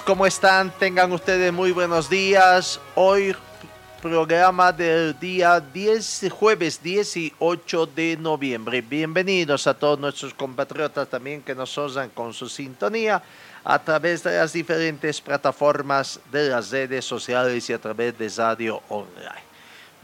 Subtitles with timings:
[0.00, 0.70] ¿Cómo están?
[0.78, 2.80] Tengan ustedes muy buenos días.
[2.94, 3.36] Hoy
[4.00, 8.80] programa del día 10, jueves 18 de noviembre.
[8.80, 13.22] Bienvenidos a todos nuestros compatriotas también que nos osan con su sintonía
[13.64, 18.80] a través de las diferentes plataformas de las redes sociales y a través de radio
[18.88, 19.42] online.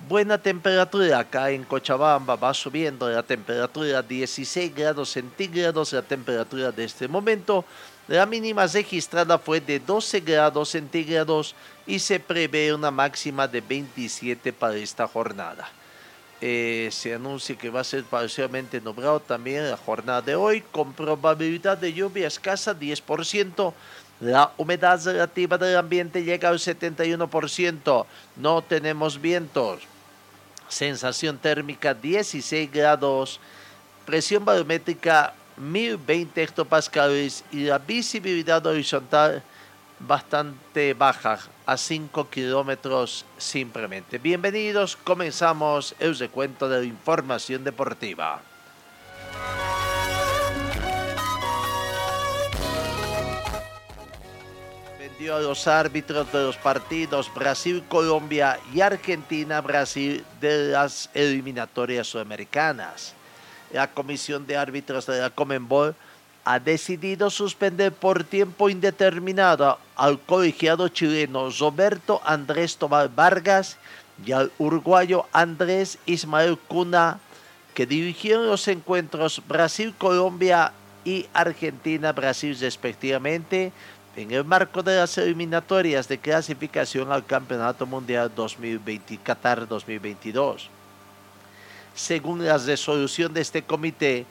[0.07, 6.85] Buena temperatura acá en Cochabamba, va subiendo la temperatura 16 grados centígrados, la temperatura de
[6.85, 7.65] este momento.
[8.09, 11.55] La mínima registrada fue de 12 grados centígrados
[11.87, 15.69] y se prevé una máxima de 27 para esta jornada.
[16.41, 20.95] Eh, se anuncia que va a ser parcialmente nublado también la jornada de hoy, con
[20.95, 23.75] probabilidad de lluvia escasa 10%.
[24.21, 28.07] La humedad relativa del ambiente llega al 71%.
[28.37, 29.83] No tenemos vientos.
[30.69, 33.39] Sensación térmica 16 grados.
[34.07, 39.43] Presión barométrica 1020 hectopascales y la visibilidad horizontal
[40.01, 44.19] bastante baja, a 5 kilómetros simplemente.
[44.19, 48.41] Bienvenidos, comenzamos el recuento de la información deportiva.
[54.99, 63.18] Vendió a los árbitros de los partidos Brasil-Colombia y Argentina-Brasil de las eliminatorias sudamericanas
[63.73, 65.95] la Comisión de Árbitros de la Comenbol
[66.45, 73.77] ha decidido suspender por tiempo indeterminado al colegiado chileno Roberto Andrés Tomás Vargas
[74.25, 77.21] y al uruguayo Andrés Ismael Cuna,
[77.75, 80.73] que dirigieron los encuentros Brasil-Colombia
[81.05, 83.73] y Argentina-Brasil respectivamente
[84.17, 90.71] en el marco de las eliminatorias de clasificación al Campeonato Mundial 2020, Qatar 2022
[91.99, 94.25] según la resolución de este comité,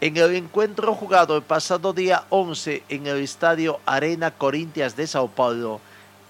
[0.00, 5.28] en el encuentro jugado el pasado día 11 en el estadio Arena Corintias de Sao
[5.28, 5.82] Paulo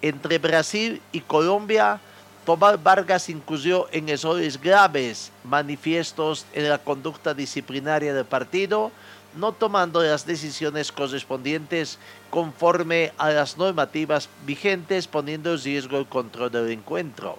[0.03, 2.01] entre Brasil y Colombia,
[2.45, 8.91] Tomás Vargas incluyó en errores graves manifiestos en la conducta disciplinaria del partido,
[9.37, 16.51] no tomando las decisiones correspondientes conforme a las normativas vigentes, poniendo en riesgo el control
[16.51, 17.39] del encuentro.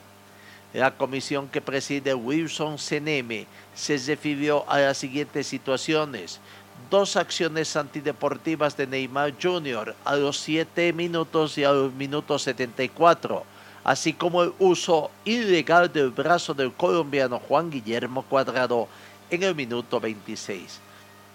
[0.73, 3.45] La comisión que preside Wilson Seneme
[3.75, 6.39] se refirió a las siguientes situaciones.
[6.89, 9.93] Dos acciones antideportivas de Neymar Jr.
[10.05, 13.43] a los 7 minutos y a los minutos 74,
[13.83, 18.87] así como el uso ilegal del brazo del colombiano Juan Guillermo Cuadrado
[19.29, 20.79] en el minuto 26.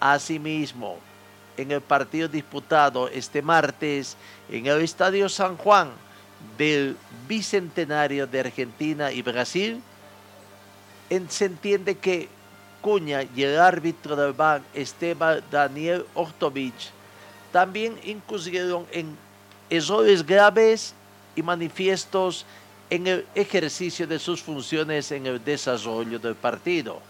[0.00, 0.96] Asimismo,
[1.58, 4.16] en el partido disputado este martes
[4.50, 5.90] en el Estadio San Juan,
[6.56, 6.96] del
[7.28, 9.82] bicentenario de Argentina y Brasil,
[11.28, 12.28] se entiende que
[12.80, 16.90] Cuña y el árbitro del VAR, Esteban Daniel Ortovich,
[17.52, 19.16] también incurrieron en
[19.70, 20.94] errores graves
[21.34, 22.44] y manifiestos
[22.90, 27.00] en el ejercicio de sus funciones en el desarrollo del partido.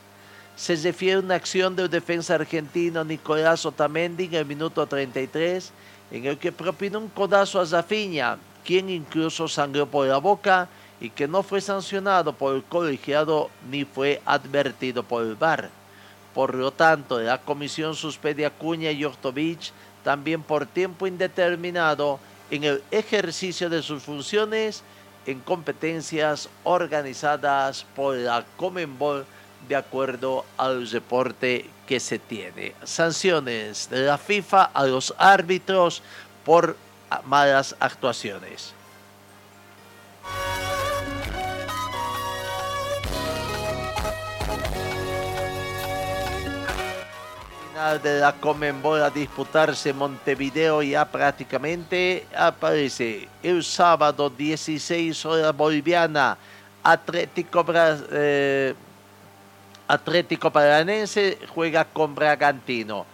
[0.57, 5.71] Se refiere a una acción del defensa argentino Nicolás Otamendi en el minuto 33,
[6.11, 10.69] en el que propinó un codazo a Zafiña, quien incluso sangró por la boca
[11.01, 15.71] y que no fue sancionado por el colegiado ni fue advertido por el VAR.
[16.35, 19.73] Por lo tanto, la comisión suspende a Cuña y Ortovich
[20.03, 22.19] también por tiempo indeterminado
[22.51, 24.83] en el ejercicio de sus funciones
[25.27, 29.25] en competencias organizadas por la Comenbol
[29.69, 32.75] de acuerdo al reporte que se tiene.
[32.85, 36.03] Sanciones de la FIFA a los árbitros
[36.45, 36.77] por
[37.25, 38.75] malas actuaciones.
[47.73, 56.39] Final de la Comenbol a disputarse Montevideo ya prácticamente aparece el sábado 16 horas boliviana
[56.83, 57.65] Atlético
[58.13, 58.75] eh,
[59.89, 63.05] Atlético Paranense juega con Bragantino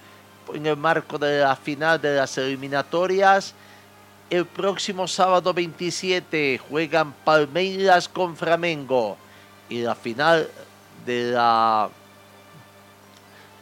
[0.52, 3.54] en el marco de la final de las eliminatorias
[4.32, 9.18] el próximo sábado 27 juegan Palmeiras con Flamengo
[9.68, 10.48] y la final
[11.04, 11.90] de la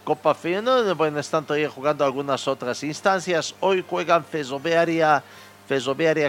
[0.04, 3.52] Copa Feyenoord, bueno, están todavía jugando algunas otras instancias.
[3.58, 5.24] Hoy juegan Fesobearia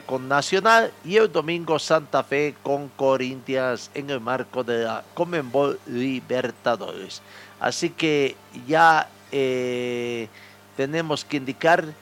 [0.07, 5.79] con Nacional y el domingo Santa Fe con Corinthians en el marco de la Comenbol
[5.85, 7.21] Libertadores.
[7.59, 8.35] Así que
[8.65, 10.27] ya eh,
[10.75, 11.93] tenemos que indicar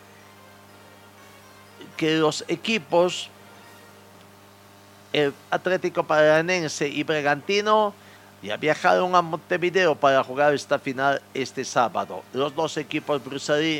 [1.99, 3.29] que los equipos
[5.11, 7.93] el Atlético Paranense y Bragantino
[8.41, 12.23] ya viajaron a Montevideo para jugar esta final este sábado.
[12.31, 13.21] Los dos equipos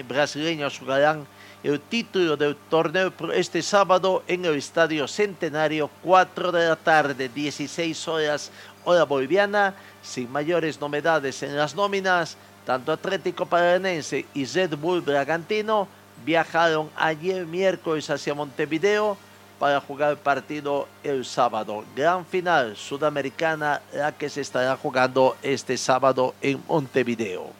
[0.06, 1.25] brasileños jugarán
[1.63, 8.06] el título del torneo este sábado en el Estadio Centenario, 4 de la tarde, 16
[8.10, 8.51] horas,
[8.83, 12.36] hora boliviana, sin mayores novedades en las nóminas.
[12.65, 15.88] Tanto Atlético Paranense y Red Bull Bragantino
[16.25, 19.18] viajaron ayer miércoles hacia Montevideo
[19.60, 21.83] para jugar el partido el sábado.
[21.95, 27.51] Gran final sudamericana la que se estará jugando este sábado en Montevideo.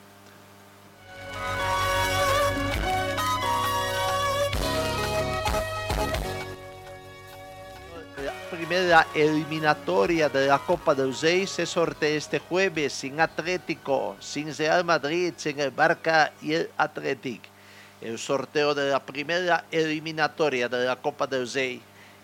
[8.24, 14.56] La primera eliminatoria de la Copa del Rey se sortea este jueves sin Atlético, sin
[14.56, 17.49] Real Madrid, sin el Barca y el Atlético
[18.02, 21.82] el sorteo de la primera eliminatoria de la Copa del Rey,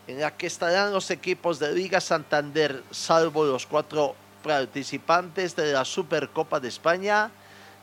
[0.08, 5.84] en la que estarán los equipos de Liga Santander, salvo los cuatro participantes de la
[5.84, 7.32] Supercopa de España,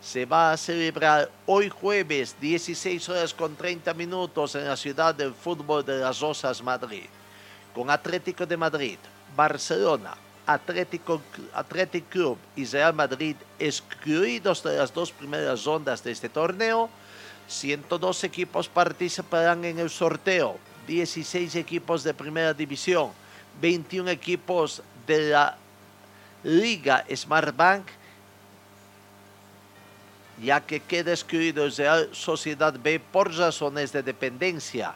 [0.01, 5.33] se va a celebrar hoy jueves 16 horas con 30 minutos en la ciudad del
[5.33, 7.07] fútbol de las Rosas, Madrid,
[7.75, 8.99] con Atlético de Madrid,
[9.37, 10.15] Barcelona,
[10.47, 11.23] Atlético,
[11.55, 16.91] Atlético Club y Real Madrid excluidos de las dos primeras rondas de este torneo,
[17.49, 23.11] 102 equipos participarán en el sorteo, 16 equipos de primera división,
[23.61, 25.57] 21 equipos de la
[26.43, 27.87] Liga Smart Bank,
[30.43, 34.95] ya que queda excluido Real Sociedad B por razones de dependencia,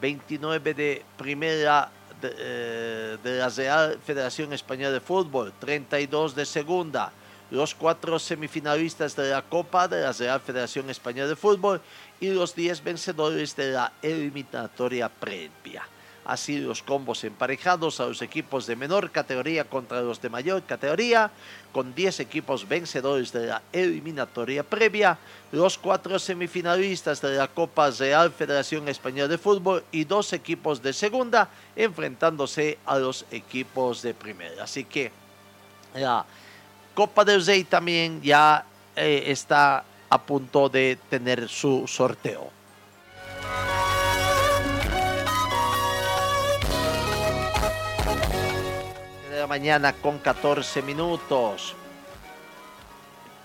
[0.00, 7.12] 29 de primera de, eh, de la Real Federación Española de Fútbol, 32 de segunda,
[7.54, 11.80] los cuatro semifinalistas de la Copa de la Real Federación Española de Fútbol
[12.18, 15.86] y los diez vencedores de la eliminatoria previa.
[16.24, 21.30] Así los combos emparejados a los equipos de menor categoría contra los de mayor categoría,
[21.70, 25.18] con 10 equipos vencedores de la eliminatoria previa,
[25.52, 30.92] los cuatro semifinalistas de la Copa Real Federación Española de Fútbol y dos equipos de
[30.92, 34.64] segunda enfrentándose a los equipos de primera.
[34.64, 35.12] Así que
[35.94, 36.24] la
[36.94, 38.64] Copa del Rey también ya
[38.94, 42.50] eh, está a punto de tener su sorteo.
[49.28, 51.74] De la mañana con 14 minutos.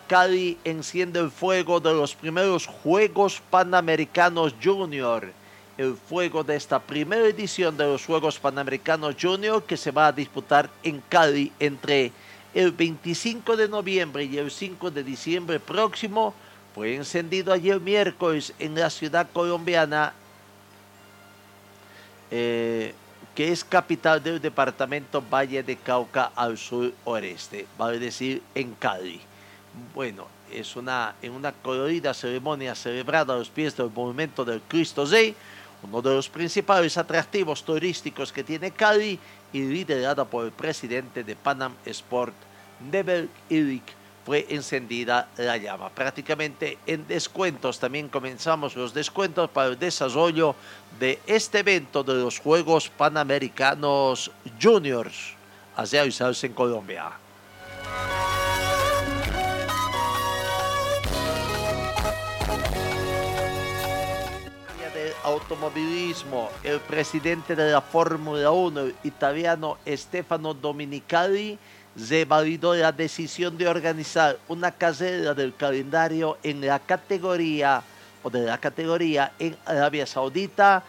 [0.07, 5.33] Cali enciende el fuego de los primeros Juegos Panamericanos Junior.
[5.75, 10.11] El fuego de esta primera edición de los Juegos Panamericanos Junior que se va a
[10.11, 12.11] disputar en Cali entre
[12.53, 16.33] el 25 de noviembre y el 5 de diciembre próximo
[16.73, 20.13] fue encendido ayer miércoles en la ciudad colombiana
[22.31, 22.93] eh,
[23.35, 29.21] que es capital del departamento Valle de Cauca al sur oeste, vale decir en Cali.
[29.93, 35.05] Bueno, es una, en una colorida ceremonia celebrada a los pies del monumento del Cristo
[35.05, 35.35] Rey,
[35.83, 39.19] uno de los principales atractivos turísticos que tiene Cali
[39.53, 42.33] y liderada por el presidente de Panam Sport,
[42.91, 45.89] Nebel Irik, fue encendida la llama.
[45.89, 50.55] Prácticamente en descuentos, también comenzamos los descuentos para el desarrollo
[50.99, 54.29] de este evento de los Juegos Panamericanos
[54.61, 55.33] Juniors
[55.75, 57.11] a realizarse en Colombia.
[65.29, 71.57] Automovilismo, el presidente de la Fórmula 1, el italiano Stefano Dominicali,
[71.95, 77.83] revalidó la decisión de organizar una carrera del calendario en la categoría
[78.23, 80.83] o de la categoría en Arabia Saudita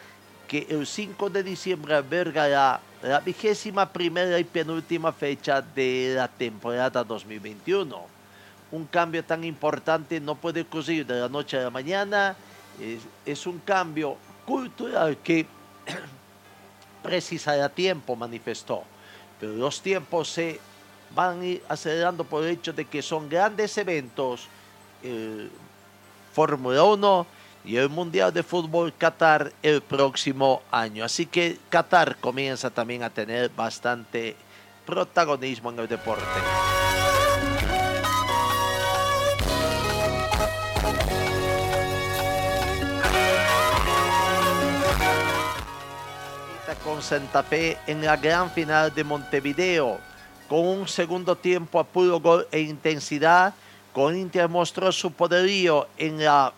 [0.48, 7.04] que el 5 de diciembre albergará la vigésima primera y penúltima fecha de la temporada
[7.04, 8.06] 2021.
[8.72, 12.36] Un cambio tan importante no puede ocurrir de la noche a la mañana.
[12.80, 14.16] Es, es un cambio
[14.50, 15.46] cultural que
[17.02, 18.82] precisará tiempo, manifestó.
[19.38, 20.58] Pero los tiempos se
[21.14, 24.48] van a ir acelerando por el hecho de que son grandes eventos,
[26.32, 27.26] Fórmula 1
[27.64, 31.04] y el Mundial de Fútbol Qatar el próximo año.
[31.04, 34.36] Así que Qatar comienza también a tener bastante
[34.84, 36.24] protagonismo en el deporte.
[46.84, 49.98] Con Santa Fe en la gran final de Montevideo.
[50.48, 53.54] Con un segundo tiempo a puro gol e intensidad,
[53.92, 56.52] Corinthians mostró su poderío en la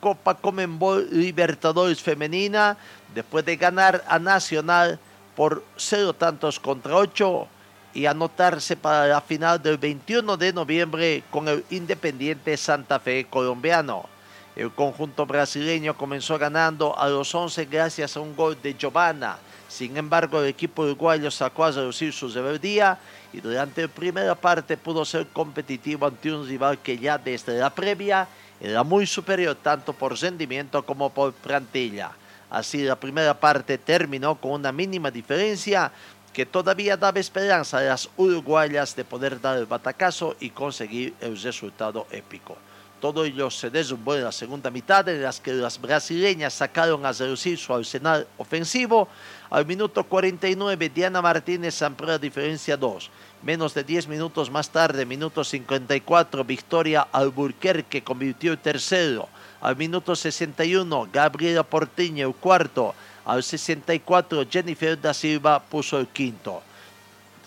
[0.00, 2.76] Copa Comenbol Libertadores Femenina
[3.14, 4.98] después de ganar a Nacional
[5.36, 7.46] por cero tantos contra ocho
[7.94, 14.11] y anotarse para la final del 21 de noviembre con el Independiente Santa Fe colombiano.
[14.54, 19.38] El conjunto brasileño comenzó ganando a los 11 gracias a un gol de Giovanna.
[19.66, 22.98] Sin embargo, el equipo uruguayo sacó a reducir su rebeldía
[23.32, 27.70] y durante la primera parte pudo ser competitivo ante un rival que ya desde la
[27.70, 28.28] previa
[28.60, 32.12] era muy superior tanto por rendimiento como por plantilla.
[32.50, 35.90] Así la primera parte terminó con una mínima diferencia
[36.34, 41.40] que todavía daba esperanza a las uruguayas de poder dar el batacazo y conseguir el
[41.40, 42.58] resultado épico.
[43.02, 47.10] Todo ello se derrumbó en la segunda mitad, en las que las brasileñas sacaron a
[47.10, 49.08] reducir su arsenal ofensivo.
[49.50, 53.10] Al minuto 49, Diana Martínez amplió la diferencia 2.
[53.42, 59.28] Menos de 10 minutos más tarde, minuto 54, Victoria Alburquerque convirtió el tercero.
[59.60, 62.94] Al minuto 61, Gabriela Portiño el cuarto.
[63.24, 66.62] Al 64, Jennifer da Silva puso el quinto.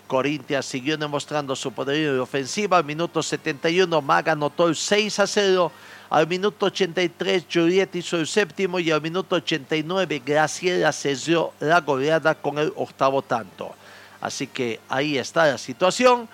[0.08, 2.78] Corinthians siguió demostrando su poder de ofensiva.
[2.78, 5.72] Al minuto 71, Maga anotó el 6 a 0.
[6.10, 8.80] Al minuto 83, Juliet hizo el séptimo.
[8.80, 13.74] Y al minuto 89, Graciela cedió la goleada con el octavo tanto.
[14.22, 16.28] Así que ahí está la situación.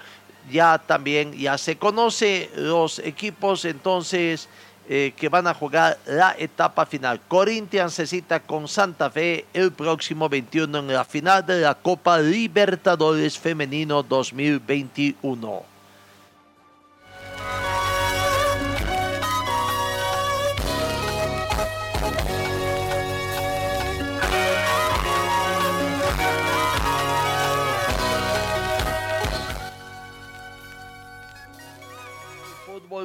[0.51, 3.66] Ya también ya se conoce los equipos.
[3.66, 4.48] Entonces
[4.93, 7.21] eh, que van a jugar la etapa final.
[7.29, 12.19] Corinthians se cita con Santa Fe el próximo 21 en la final de la Copa
[12.19, 15.63] Libertadores Femenino 2021.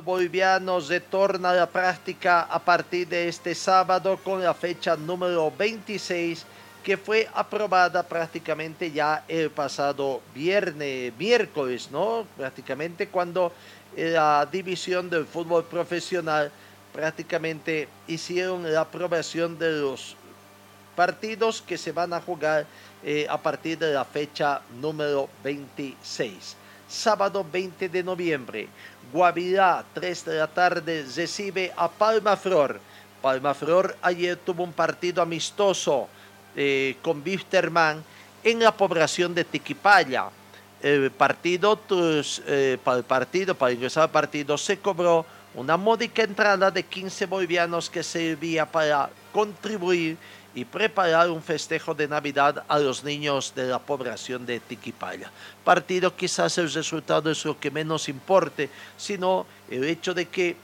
[0.03, 6.45] Boliviano retorna a la práctica a partir de este sábado con la fecha número 26
[6.83, 12.25] que fue aprobada prácticamente ya el pasado viernes, miércoles, ¿no?
[12.37, 13.53] Prácticamente cuando
[13.97, 16.53] la división del fútbol profesional
[16.93, 20.17] prácticamente hicieron la aprobación de los
[20.95, 22.67] partidos que se van a jugar
[23.05, 26.57] eh, a partir de la fecha número 26.
[26.89, 28.69] Sábado 20 de noviembre,
[29.13, 32.81] Guavirá, 3 de la tarde, recibe a Palma Flor.
[33.23, 36.09] Palma Flor ayer tuvo un partido amistoso
[36.55, 38.03] eh, con Bisterman
[38.43, 40.29] en la población de Tiquipaya.
[40.83, 41.81] El partido,
[42.47, 47.27] eh, para el partido, para ingresar al partido, se cobró una módica entrada de 15
[47.27, 50.17] bolivianos que servía para contribuir
[50.57, 55.31] y preparar un festejo de Navidad a los niños de la población de Tiquipaya.
[55.63, 60.57] Partido quizás el resultado es lo que menos importe, sino el hecho de que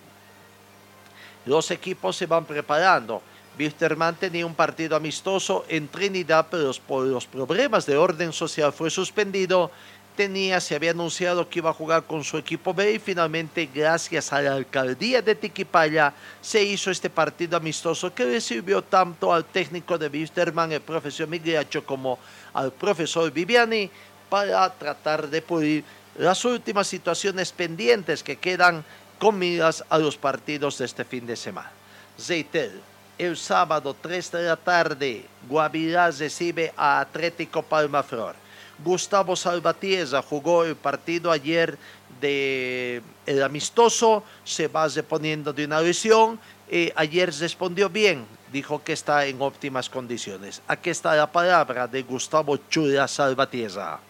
[1.45, 3.21] los equipos se van preparando.
[3.59, 8.91] Wisterman tenía un partido amistoso en Trinidad, pero por los problemas de orden social fue
[8.91, 9.71] suspendido
[10.17, 14.33] tenía, se había anunciado que iba a jugar con su equipo B y finalmente gracias
[14.33, 19.45] a la alcaldía de Tiquipaya se hizo este partido amistoso que le sirvió tanto al
[19.45, 22.19] técnico de Wisterman, el profesor Migliaccio, como
[22.53, 23.91] al profesor Viviani
[24.29, 25.85] para tratar de pulir
[26.17, 28.85] las últimas situaciones pendientes que quedan
[29.19, 31.71] con miras a los partidos de este fin de semana.
[32.19, 32.81] Zeitel,
[33.19, 38.35] el sábado 3 de la tarde, Guavirá recibe a Atlético Palmaflor.
[38.85, 41.79] Gustavo Salvatierra jugó el partido ayer
[42.21, 46.39] de el amistoso, se va reponiendo de una lesión.
[46.69, 50.63] Eh, ayer respondió bien, dijo que está en óptimas condiciones.
[50.67, 54.01] Aquí está la palabra de Gustavo Chura Salvatierra.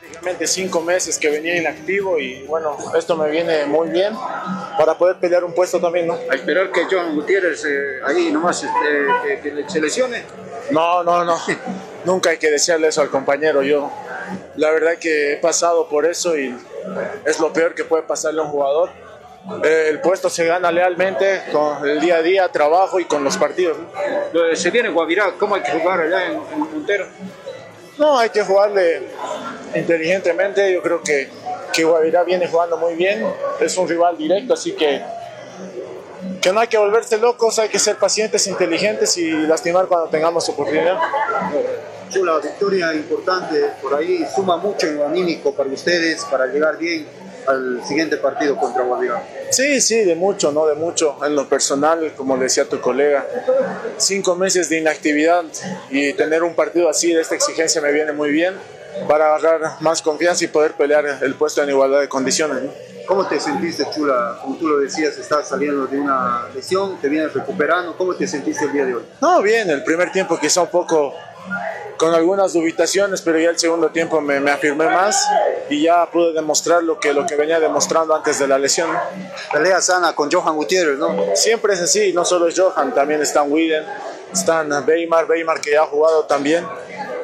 [0.00, 4.14] Prácticamente cinco meses que venía inactivo y bueno, esto me viene muy bien
[4.78, 6.14] para poder pelear un puesto también, ¿no?
[6.30, 10.24] A esperar que John Gutiérrez eh, ahí nomás este, que se lesione.
[10.70, 11.36] No, no, no.
[12.04, 13.62] nunca hay que desearle eso al compañero.
[13.62, 13.90] Yo,
[14.56, 16.54] la verdad que he pasado por eso y
[17.24, 18.90] es lo peor que puede pasarle a un jugador.
[19.62, 23.36] Eh, el puesto se gana lealmente con el día a día, trabajo y con los
[23.36, 23.76] partidos.
[24.54, 27.06] Se viene Guavirá, ¿cómo hay que jugar allá en, en Montero?
[27.98, 29.02] No, hay que jugarle
[29.74, 30.72] inteligentemente.
[30.72, 31.28] Yo creo que,
[31.72, 33.26] que Guavirá viene jugando muy bien.
[33.60, 35.02] Es un rival directo, así que
[36.40, 40.46] que no hay que volverse locos, hay que ser pacientes, inteligentes y lastimar cuando tengamos
[40.48, 40.98] oportunidad.
[42.08, 47.06] Chula, victoria importante por ahí, suma mucho en lo anímico para ustedes, para llegar bien
[47.46, 49.22] al siguiente partido contra Guavirá?
[49.50, 50.66] Sí, sí, de mucho, ¿no?
[50.66, 51.16] De mucho.
[51.24, 53.26] En lo personal, como decía tu colega,
[53.98, 55.44] cinco meses de inactividad
[55.90, 58.54] y tener un partido así de esta exigencia me viene muy bien
[59.08, 62.62] para agarrar más confianza y poder pelear el puesto en igualdad de condiciones.
[62.62, 62.70] ¿no?
[63.06, 64.38] ¿Cómo te sentiste, Chula?
[64.40, 67.96] Como tú lo decías, estás saliendo de una lesión, te vienes recuperando.
[67.96, 69.02] ¿Cómo te sentiste el día de hoy?
[69.20, 71.14] No, bien, el primer tiempo quizá un poco
[71.96, 75.28] con algunas dubitaciones, pero ya el segundo tiempo me, me, afirmé más
[75.70, 78.90] y ya pude demostrar lo que, lo que venía demostrando antes de la lesión.
[79.52, 81.16] Pelea sana con Johan Gutiérrez, ¿no?
[81.34, 83.84] Siempre es así, no solo es Johan, también están Widen,
[84.32, 86.66] están Weimar, Weimar que ya ha jugado también.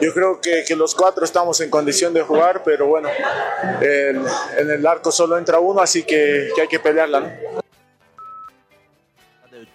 [0.00, 3.10] Yo creo que, que, los cuatro estamos en condición de jugar, pero bueno,
[3.82, 4.22] el,
[4.56, 7.20] en el arco solo entra uno, así que, que hay que pelearla.
[7.20, 7.60] ¿no?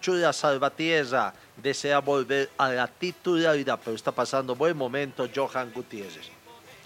[0.00, 6.30] Chula Salvatierra desea volver a la titularidad, pero está pasando buen momento Johan Gutiérrez.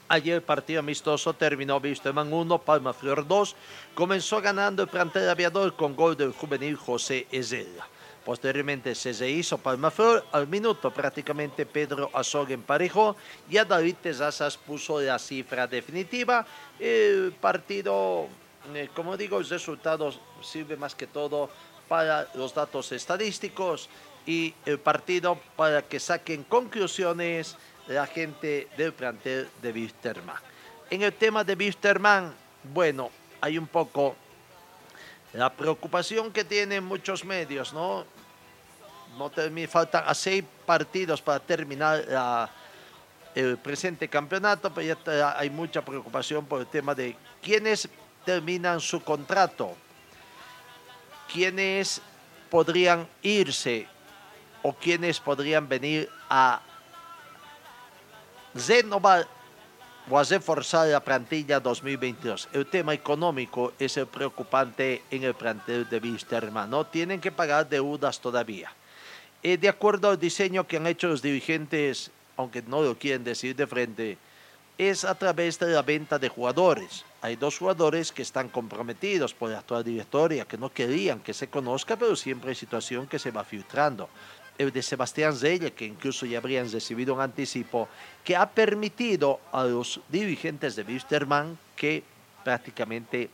[0.09, 3.55] Ayer el partido amistoso terminó Wisterman 1, Palma Flor 2.
[3.95, 7.87] Comenzó ganando el plantel aviador con gol del juvenil José Ezela.
[8.25, 10.25] Posteriormente se hizo Palma Flor.
[10.33, 13.17] Al minuto prácticamente Pedro Azog emparejó
[13.49, 16.45] y a David Tezazas puso la cifra definitiva.
[16.81, 18.27] El partido,
[18.75, 20.12] eh, como digo, el resultado
[20.43, 21.49] sirve más que todo
[21.89, 23.89] para los datos estadísticos
[24.30, 27.56] y el partido para que saquen conclusiones
[27.88, 30.37] la gente del plantel de Wisterman.
[30.88, 32.32] En el tema de Wisterman,
[32.62, 33.10] bueno,
[33.40, 34.14] hay un poco
[35.32, 38.04] la preocupación que tienen muchos medios, ¿no?
[39.18, 42.49] No termina, faltan a seis partidos para terminar
[43.34, 47.88] el presente campeonato, pero ya hay mucha preocupación por el tema de quiénes
[48.25, 49.75] terminan su contrato,
[51.32, 52.00] quiénes
[52.49, 53.88] podrían irse
[54.62, 56.61] o quiénes podrían venir a
[58.55, 59.26] renovar
[60.09, 62.49] o a reforzar la plantilla 2022.
[62.52, 66.69] El tema económico es el preocupante en el plantel de Wisterman.
[66.69, 68.73] No tienen que pagar deudas todavía.
[69.43, 73.54] Eh, de acuerdo al diseño que han hecho los dirigentes, aunque no lo quieren decir
[73.54, 74.19] de frente,
[74.76, 77.04] es a través de la venta de jugadores.
[77.23, 81.49] Hay dos jugadores que están comprometidos por la actual directoria, que no querían que se
[81.49, 84.08] conozca, pero siempre hay situación que se va filtrando
[84.60, 87.88] el de Sebastián Zelle, que incluso ya habrían recibido un anticipo,
[88.23, 92.04] que ha permitido a los dirigentes de Wisterman que
[92.44, 93.30] prácticamente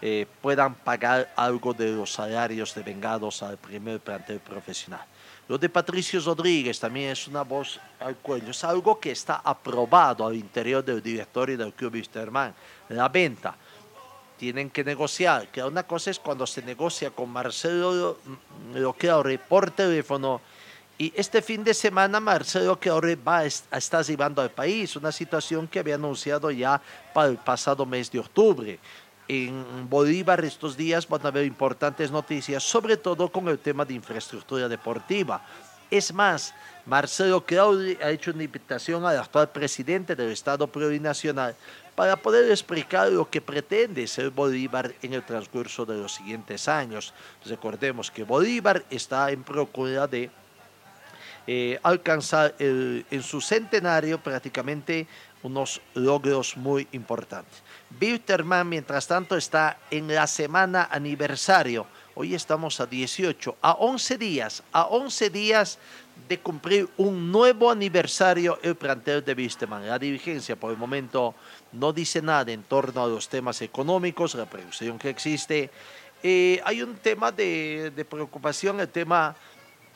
[0.00, 5.04] eh, puedan pagar algo de los salarios de vengados al primer plantel profesional.
[5.46, 10.26] Lo de Patricio Rodríguez también es una voz al cuello, es algo que está aprobado
[10.26, 12.54] al interior del directorio del club Wisterman,
[12.88, 13.54] la venta
[14.36, 15.48] tienen que negociar.
[15.48, 18.18] Que una cosa es cuando se negocia con Marcelo
[18.74, 20.40] Loqueaure por teléfono.
[20.98, 25.68] Y este fin de semana Marcelo Loqueaure va a estar llevando al país, una situación
[25.68, 26.80] que había anunciado ya
[27.12, 28.78] para el pasado mes de octubre.
[29.28, 33.94] En Bolívar estos días van a haber importantes noticias, sobre todo con el tema de
[33.94, 35.44] infraestructura deportiva.
[35.90, 36.54] Es más,
[36.86, 41.54] Marcelo Claudio ha hecho una invitación al actual presidente del Estado Plurinacional
[41.96, 47.14] para poder explicar lo que pretende ser Bolívar en el transcurso de los siguientes años.
[47.44, 50.30] Recordemos que Bolívar está en procura de
[51.46, 55.06] eh, alcanzar en su centenario prácticamente
[55.42, 57.62] unos logros muy importantes.
[57.98, 61.86] Bitterman, mientras tanto, está en la semana aniversario.
[62.18, 65.78] Hoy estamos a 18, a 11 días, a 11 días
[66.26, 69.86] de cumplir un nuevo aniversario el plantel de Wisterman.
[69.86, 71.34] La dirigencia por el momento
[71.72, 75.68] no dice nada en torno a los temas económicos, la producción que existe.
[76.22, 79.36] Eh, hay un tema de, de, preocupación, el tema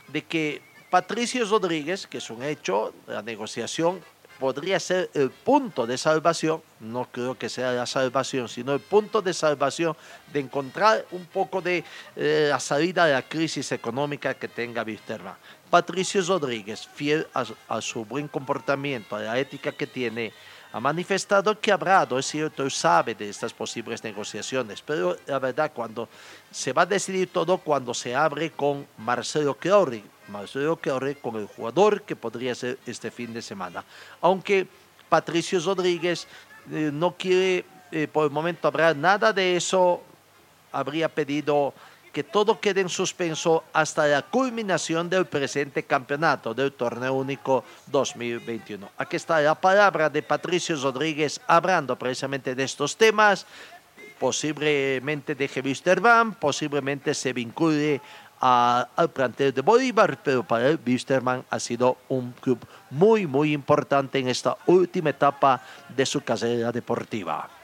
[0.09, 3.99] de que Patricio Rodríguez, que es un hecho, la negociación
[4.41, 9.21] podría ser el punto de salvación, no creo que sea la salvación, sino el punto
[9.21, 9.95] de salvación
[10.33, 11.85] de encontrar un poco de
[12.17, 15.35] eh, la salida de la crisis económica que tenga Wisterman.
[15.69, 20.33] Patricio Rodríguez, fiel a, a, su buen comportamiento, a la ética que tiene,
[20.73, 26.09] ha manifestado que habrá, es cierto, sabe de estas posibles negociaciones, pero la verdad, cuando
[26.51, 31.47] se va a decidir todo, cuando se abre con Marcelo Creori, Marcelo Creori con el
[31.47, 33.85] jugador que podría ser este fin de semana.
[34.21, 34.69] Aunque
[35.09, 36.29] Patricio Rodríguez
[36.71, 40.01] eh, no quiere eh, por el momento hablar nada de eso,
[40.71, 41.75] habría pedido
[42.13, 48.91] que todo quede en suspenso hasta la culminación del presente campeonato del torneo único 2021.
[48.99, 53.47] Aquí está la palabra de Patricio Rodríguez hablando precisamente de estos temas.
[54.19, 58.01] Posiblemente deje Wisterman, posiblemente se vincule
[58.41, 62.59] al plantel de Bolívar, pero para el Wisterman ha sido un club
[62.91, 65.63] muy, muy importante en esta última etapa
[65.95, 67.60] de su carrera deportiva.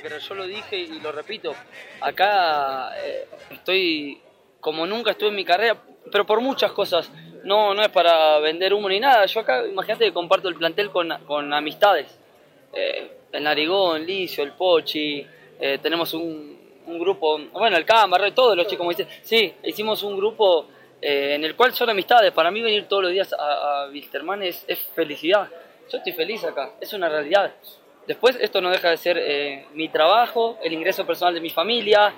[0.00, 0.20] Querer.
[0.20, 1.54] Yo lo dije y lo repito.
[2.00, 4.20] Acá eh, estoy
[4.60, 5.76] como nunca estuve en mi carrera,
[6.10, 7.10] pero por muchas cosas.
[7.44, 9.24] No, no es para vender humo ni nada.
[9.26, 12.18] Yo acá, imagínate que comparto el plantel con, con amistades.
[12.72, 15.24] Eh, el Narigón, Licio, el Pochi,
[15.60, 20.02] eh, tenemos un, un, grupo, bueno, el Cámara, todos los chicos, como dicen, sí, hicimos
[20.02, 20.66] un grupo
[21.00, 22.32] eh, en el cual son amistades.
[22.32, 23.90] Para mí venir todos los días a, a
[24.42, 25.48] es, es, felicidad.
[25.90, 27.54] Yo estoy feliz acá, es una realidad.
[28.06, 32.14] Después esto no deja de ser eh, mi trabajo, el ingreso personal de mi familia,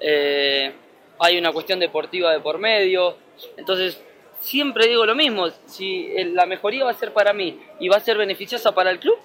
[0.00, 0.72] eh,
[1.18, 3.16] hay una cuestión deportiva de por medio.
[3.56, 4.02] Entonces,
[4.40, 8.00] siempre digo lo mismo, si la mejoría va a ser para mí y va a
[8.00, 9.18] ser beneficiosa para el club,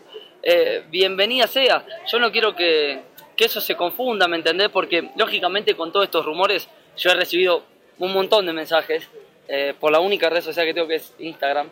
[0.44, 1.86] eh, bienvenida sea.
[2.12, 3.02] Yo no quiero que,
[3.36, 4.70] que eso se confunda, ¿me entendés?
[4.70, 7.64] Porque lógicamente con todos estos rumores yo he recibido
[8.00, 9.10] un montón de mensajes
[9.48, 11.70] eh, por la única red social que tengo que es Instagram.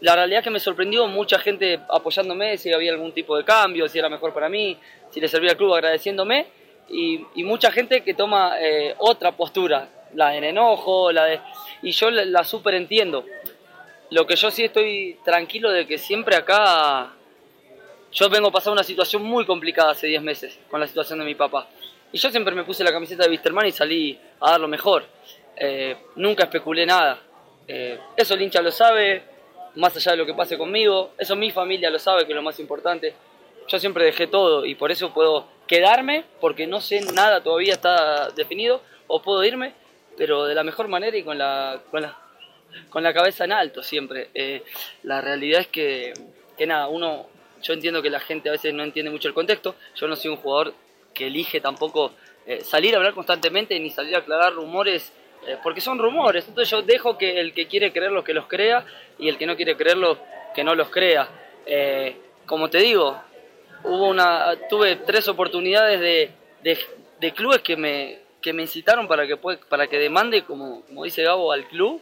[0.00, 3.88] La realidad es que me sorprendió mucha gente apoyándome, si había algún tipo de cambio,
[3.88, 4.76] si era mejor para mí,
[5.10, 6.46] si le servía al club agradeciéndome,
[6.88, 11.40] y, y mucha gente que toma eh, otra postura, la de enojo, la de...
[11.82, 13.24] Y yo la, la super entiendo.
[14.10, 17.12] Lo que yo sí estoy tranquilo de que siempre acá...
[18.10, 21.34] Yo vengo pasar una situación muy complicada hace 10 meses con la situación de mi
[21.34, 21.68] papá.
[22.10, 25.04] Y yo siempre me puse la camiseta de Wisterman y salí a dar lo mejor.
[25.54, 27.20] Eh, nunca especulé nada.
[27.66, 29.22] Eh, eso el hincha lo sabe,
[29.78, 31.12] más allá de lo que pase conmigo.
[31.18, 33.14] Eso mi familia lo sabe, que es lo más importante.
[33.68, 38.30] Yo siempre dejé todo y por eso puedo quedarme, porque no sé nada todavía está
[38.30, 39.74] definido, o puedo irme,
[40.16, 42.18] pero de la mejor manera y con la, con la,
[42.90, 44.30] con la cabeza en alto siempre.
[44.34, 44.64] Eh,
[45.04, 46.12] la realidad es que,
[46.56, 47.28] que nada, uno,
[47.62, 49.76] yo entiendo que la gente a veces no entiende mucho el contexto.
[49.94, 50.74] Yo no soy un jugador
[51.14, 52.12] que elige tampoco
[52.46, 55.12] eh, salir a hablar constantemente ni salir a aclarar rumores,
[55.46, 56.46] eh, porque son rumores.
[56.48, 58.84] Entonces yo dejo que el que quiere creerlo que los crea
[59.18, 60.18] y el que no quiere creerlo
[60.54, 61.28] que no los crea.
[61.66, 63.20] Eh, como te digo,
[63.84, 66.30] hubo una, tuve tres oportunidades de,
[67.20, 71.52] de, clubes que me, que me incitaron para que, para que demande, como, dice Gabo,
[71.52, 72.00] al club.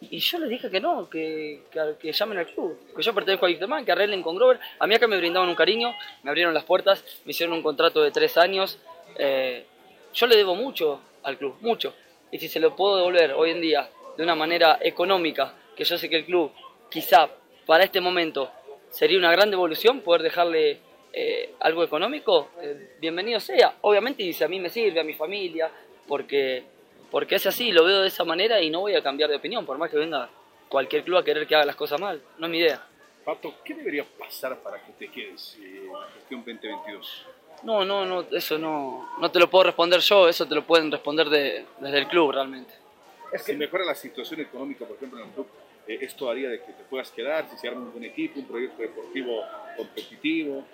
[0.00, 3.46] Y yo les dije que no, que, que, que, llamen al club, que yo pertenezco
[3.46, 4.60] a Wisterman, que arreglen con Grover.
[4.78, 8.02] A mí acá me brindaban un cariño, me abrieron las puertas, me hicieron un contrato
[8.02, 8.78] de tres años.
[9.16, 9.64] Eh,
[10.12, 11.94] yo le debo mucho al club, mucho.
[12.34, 15.96] Y si se lo puedo devolver hoy en día de una manera económica, que yo
[15.96, 16.50] sé que el club
[16.90, 17.28] quizá
[17.64, 18.50] para este momento
[18.90, 20.80] sería una gran devolución poder dejarle
[21.12, 23.76] eh, algo económico, eh, bienvenido sea.
[23.82, 25.70] Obviamente, y si a mí me sirve, a mi familia,
[26.08, 26.64] porque
[27.08, 29.64] porque es así, lo veo de esa manera y no voy a cambiar de opinión,
[29.64, 30.28] por más que venga
[30.68, 32.84] cualquier club a querer que haga las cosas mal, no es mi idea.
[33.24, 37.26] Pato, ¿qué debería pasar para que te quedes en la gestión 2022?
[37.64, 40.92] No, no, no, eso no, no te lo puedo responder yo, eso te lo pueden
[40.92, 42.72] responder de, desde el club realmente.
[43.32, 45.46] Es que si mejora la situación económica, por ejemplo, en el club,
[45.88, 48.46] eh, ¿esto haría de que te puedas quedar, si se arma un buen equipo, un
[48.46, 49.42] proyecto deportivo
[49.76, 50.64] competitivo?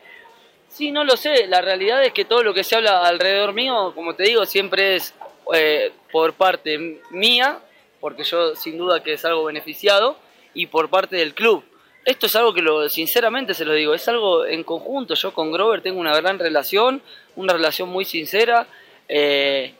[0.69, 3.93] Sí, no lo sé, la realidad es que todo lo que se habla alrededor mío,
[3.95, 5.15] como te digo, siempre es
[5.55, 7.61] eh, por parte mía,
[8.01, 10.17] porque yo sin duda que es algo beneficiado,
[10.55, 11.65] y por parte del club.
[12.05, 15.15] Esto es algo que lo, sinceramente se lo digo, es algo en conjunto.
[15.15, 17.03] Yo con Grover tengo una gran relación,
[17.37, 18.67] una relación muy sincera,
[19.09, 19.75] eh,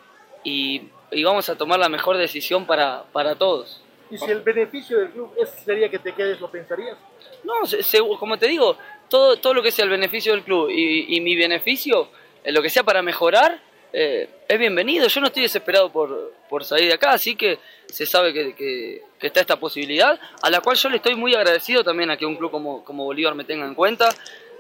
[0.45, 3.83] y, y, vamos a tomar la mejor decisión para, para todos.
[4.11, 6.99] ¿Y si el beneficio del club es, sería que te quedes, lo pensarías?
[7.45, 8.77] No, se, se, como te digo,
[9.09, 12.09] todo, todo lo que sea el beneficio del club y, y mi beneficio,
[12.45, 13.61] eh, lo que sea para mejorar,
[13.93, 15.07] eh, es bienvenido.
[15.09, 19.27] Yo no estoy desesperado por, por salir de acá, así que se sabe que, que,
[19.27, 22.37] está esta posibilidad, a la cual yo le estoy muy agradecido también a que un
[22.37, 24.09] club como, como Bolívar me tenga en cuenta.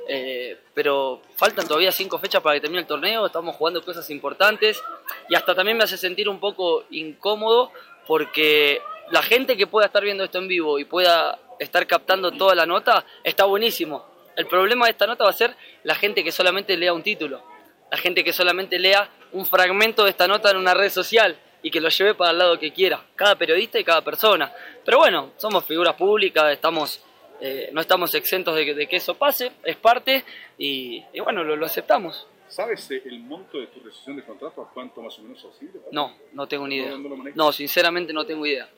[0.08, 4.82] Eh, pero faltan todavía cinco fechas para que termine el torneo, estamos jugando cosas importantes
[5.28, 7.70] y hasta también me hace sentir un poco incómodo
[8.08, 8.80] porque
[9.12, 12.66] la gente que pueda estar viendo esto en vivo y pueda estar captando toda la
[12.66, 14.04] nota está buenísimo.
[14.34, 17.44] El problema de esta nota va a ser la gente que solamente lea un título,
[17.90, 21.70] la gente que solamente lea un fragmento de esta nota en una red social y
[21.70, 24.52] que lo lleve para el lado que quiera, cada periodista y cada persona.
[24.84, 27.02] Pero bueno, somos figuras públicas, estamos,
[27.40, 30.24] eh, no estamos exentos de que, de que, eso pase, es parte
[30.58, 32.26] y, y bueno, lo, lo, aceptamos.
[32.48, 34.62] ¿Sabes eh, el monto de tu rescisión de contrato?
[34.62, 35.80] ¿A cuánto más o menos asciende?
[35.92, 36.96] No, no tengo ni idea.
[36.96, 38.68] ¿No, no, no sinceramente no tengo idea.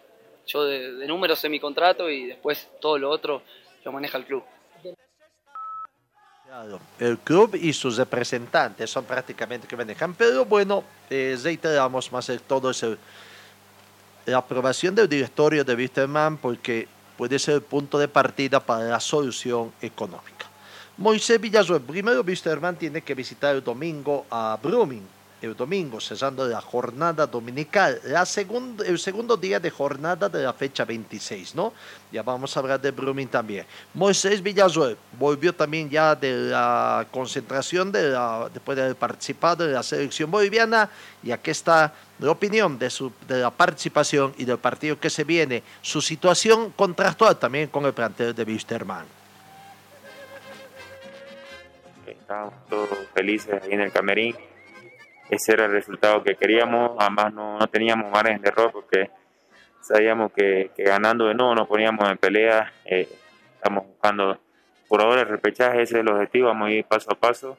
[0.46, 3.42] Yo de, de números sé mi contrato y después todo lo otro
[3.84, 4.44] lo maneja el club.
[6.98, 12.40] El club y sus representantes son prácticamente que manejan, pero bueno, eh, reiteramos más el
[12.42, 12.84] todo es
[14.26, 16.86] la aprobación del directorio de Wisterman porque
[17.16, 20.46] puede ser el punto de partida para la solución económica.
[20.98, 26.60] Moisés Villasuel, primero Wisterman tiene que visitar el domingo a Brumming el domingo, cesando la
[26.60, 28.24] jornada dominical, la
[28.86, 31.72] el segundo día de jornada de la fecha 26, ¿no?
[32.12, 33.66] Ya vamos a hablar de Brumming también.
[33.92, 38.16] Moisés Villazuel volvió también ya de la concentración de
[38.54, 40.88] después de haber participado de la selección boliviana
[41.22, 45.24] y aquí está la opinión de, su, de la participación y del partido que se
[45.24, 49.06] viene, su situación contractual también con el plantel de Wisterman.
[52.06, 54.36] Estábamos todos felices ahí en el camerín
[55.32, 59.10] ese era el resultado que queríamos, además no, no teníamos margen de error porque
[59.80, 63.08] sabíamos que, ganando de nuevo nos poníamos en pelea, eh,
[63.54, 64.38] estamos buscando
[64.88, 67.56] por ahora el repechaje, ese es el objetivo, vamos a ir paso a paso,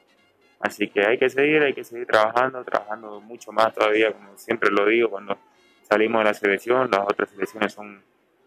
[0.60, 4.70] así que hay que seguir, hay que seguir trabajando, trabajando mucho más todavía, como siempre
[4.70, 5.36] lo digo, cuando
[5.82, 8.00] salimos de la selección, las otras selecciones son,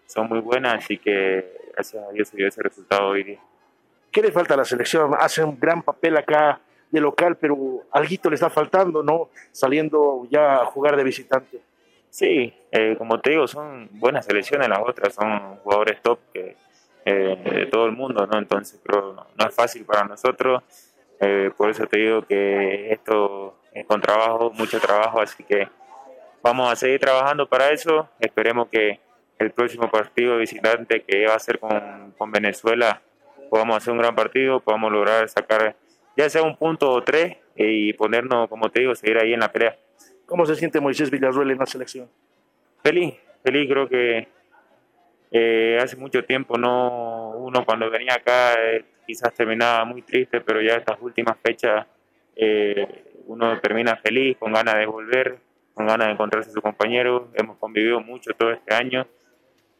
[0.05, 3.39] son muy buenas, así que gracias a Dios se dio ese resultado hoy día.
[4.09, 5.11] ¿Qué le falta a la selección?
[5.19, 6.61] Hace un gran papel acá
[6.91, 9.29] de local, pero algo le está faltando, ¿no?
[9.51, 11.59] Saliendo ya a jugar de visitante.
[12.09, 16.55] Sí, eh, como te digo, son buenas selecciones las otras, son jugadores top que,
[17.05, 18.37] eh, de todo el mundo, ¿no?
[18.37, 20.63] Entonces no, no es fácil para nosotros,
[21.19, 25.67] eh, por eso te digo que esto es con trabajo, mucho trabajo, así que
[26.41, 28.99] vamos a seguir trabajando para eso, esperemos que
[29.37, 33.01] el próximo partido visitante que va a ser con, con Venezuela
[33.49, 35.75] podamos hacer un gran partido, podamos lograr sacar
[36.17, 39.51] ya sea un punto o tres y ponernos, como te digo, seguir ahí en la
[39.51, 39.77] pelea.
[40.25, 42.09] ¿Cómo se siente Moisés Villarruel en la selección?
[42.83, 44.27] Feliz, feliz, creo que
[45.31, 50.61] eh, hace mucho tiempo no uno cuando venía acá eh, quizás terminaba muy triste, pero
[50.61, 51.85] ya estas últimas fechas
[52.35, 55.37] eh, uno termina feliz, con ganas de volver,
[55.73, 57.29] con ganas de encontrarse a su compañero.
[57.35, 59.05] Hemos convivido mucho todo este año,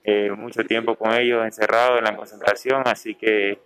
[0.03, 3.59] eh, mucho tiempo con ellos encerrados en la concentración, así que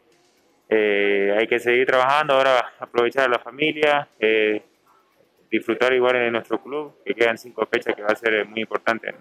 [0.74, 4.64] eh, hay que seguir trabajando, ahora aprovechar a la familia, eh,
[5.50, 9.14] disfrutar igual en nuestro club, que quedan cinco fechas que va a ser muy importante.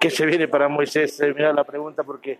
[0.00, 1.22] ¿Qué se viene para Moisés?
[1.36, 2.38] Mira la pregunta porque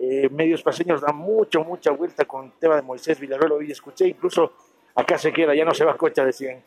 [0.00, 4.06] eh, medios paseños dan mucho, mucha vuelta con el tema de Moisés Villarreal, hoy escuché,
[4.06, 4.52] incluso
[4.94, 6.62] acá se queda, ya no se va a Cocha, decían.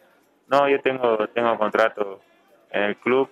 [0.50, 2.20] No, yo tengo, tengo contrato
[2.70, 3.30] en el club,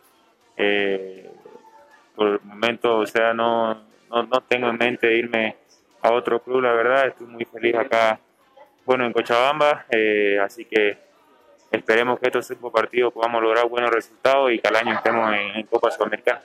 [2.16, 3.74] por el momento, o sea, no,
[4.10, 5.58] no, no tengo en mente irme
[6.06, 8.20] a otro club, la verdad, estoy muy feliz acá,
[8.86, 10.98] bueno, en Cochabamba, eh, así que
[11.72, 15.56] esperemos que estos cinco partidos podamos lograr buenos resultados y que al año estemos en,
[15.56, 16.42] en Copa Sudamericana.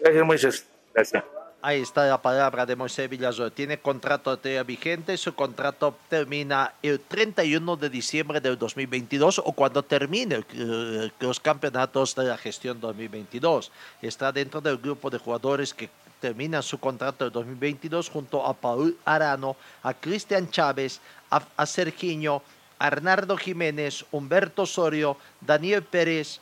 [0.00, 0.68] Gracias, Moisés.
[0.92, 1.24] Gracias.
[1.66, 3.50] Ahí está la palabra de Moisés Villazor.
[3.50, 5.16] Tiene contrato vigente.
[5.16, 12.14] Su contrato termina el 31 de diciembre del 2022 o cuando termine el, los campeonatos
[12.16, 13.72] de la gestión 2022.
[14.02, 15.88] Está dentro del grupo de jugadores que
[16.24, 22.40] terminan su contrato del 2022 junto a Paul Arano, a Cristian Chávez, a, a Sergiño,
[22.78, 26.40] Arnardo Jiménez, Humberto Osorio, Daniel Pérez,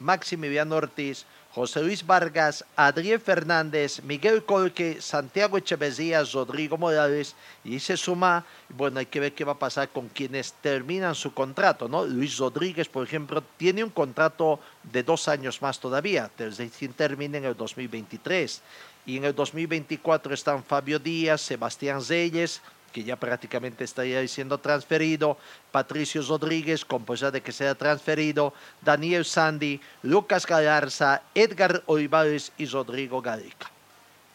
[0.00, 7.96] Maximiliano Ortiz, José Luis Vargas, Adrián Fernández, Miguel Colque, Santiago Echeverría, Rodrigo Morales y se
[7.96, 12.04] suma, bueno, hay que ver qué va a pasar con quienes terminan su contrato, ¿no?
[12.04, 17.44] Luis Rodríguez, por ejemplo, tiene un contrato de dos años más todavía, desde termina en
[17.44, 18.60] el 2023.
[19.06, 22.62] Y en el 2024 están Fabio Díaz, Sebastián Zeyes,
[22.92, 25.36] que ya prácticamente estaría siendo transferido,
[25.72, 32.66] Patricio Rodríguez, con posibilidad de que sea transferido, Daniel Sandy, Lucas Galarza, Edgar Olivares y
[32.66, 33.70] Rodrigo Garica.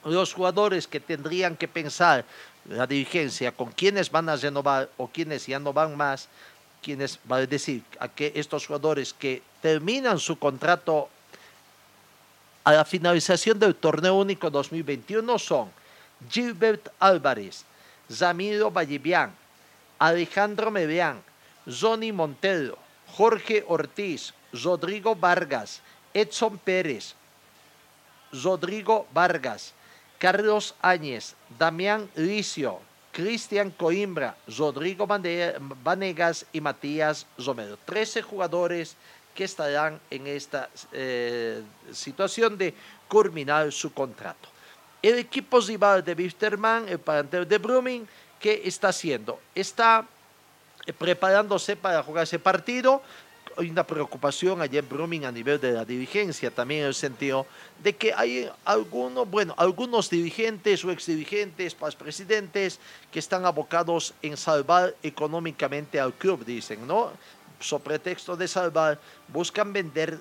[0.03, 2.25] Los jugadores que tendrían que pensar
[2.69, 6.27] la dirigencia con quiénes van a renovar o quiénes ya no van más,
[6.81, 11.09] quienes va a decir a que estos jugadores que terminan su contrato
[12.63, 15.71] a la finalización del torneo único 2021 son
[16.29, 17.63] Gilbert Álvarez,
[18.11, 19.33] Zamiro Vallivian,
[19.97, 21.21] Alejandro Medián,
[21.65, 22.77] Johnny Montero,
[23.15, 25.81] Jorge Ortiz, Rodrigo Vargas,
[26.13, 27.15] Edson Pérez,
[28.31, 29.73] Rodrigo Vargas,
[30.17, 32.79] Carlos Áñez, Damián Licio,
[33.11, 37.77] Cristian Coimbra, Rodrigo Vanegas y Matías Romero.
[37.85, 38.95] Trece jugadores
[39.39, 42.73] que estarán en esta eh, situación de
[43.07, 44.49] culminar su contrato.
[45.01, 48.05] El equipo rival de Wisterman, el plantel de Brumming,
[48.37, 49.39] ¿qué está haciendo?
[49.55, 50.05] Está
[50.97, 53.01] preparándose para jugar ese partido.
[53.55, 57.45] Hay una preocupación allá en Brumming a nivel de la dirigencia, también en el sentido
[57.81, 62.77] de que hay algunos, bueno, algunos dirigentes o exdirigentes, presidentes,
[63.09, 67.13] que están abocados en salvar económicamente al club, dicen, ¿no?
[67.59, 70.19] Sobre pretexto de salvar, buscan vender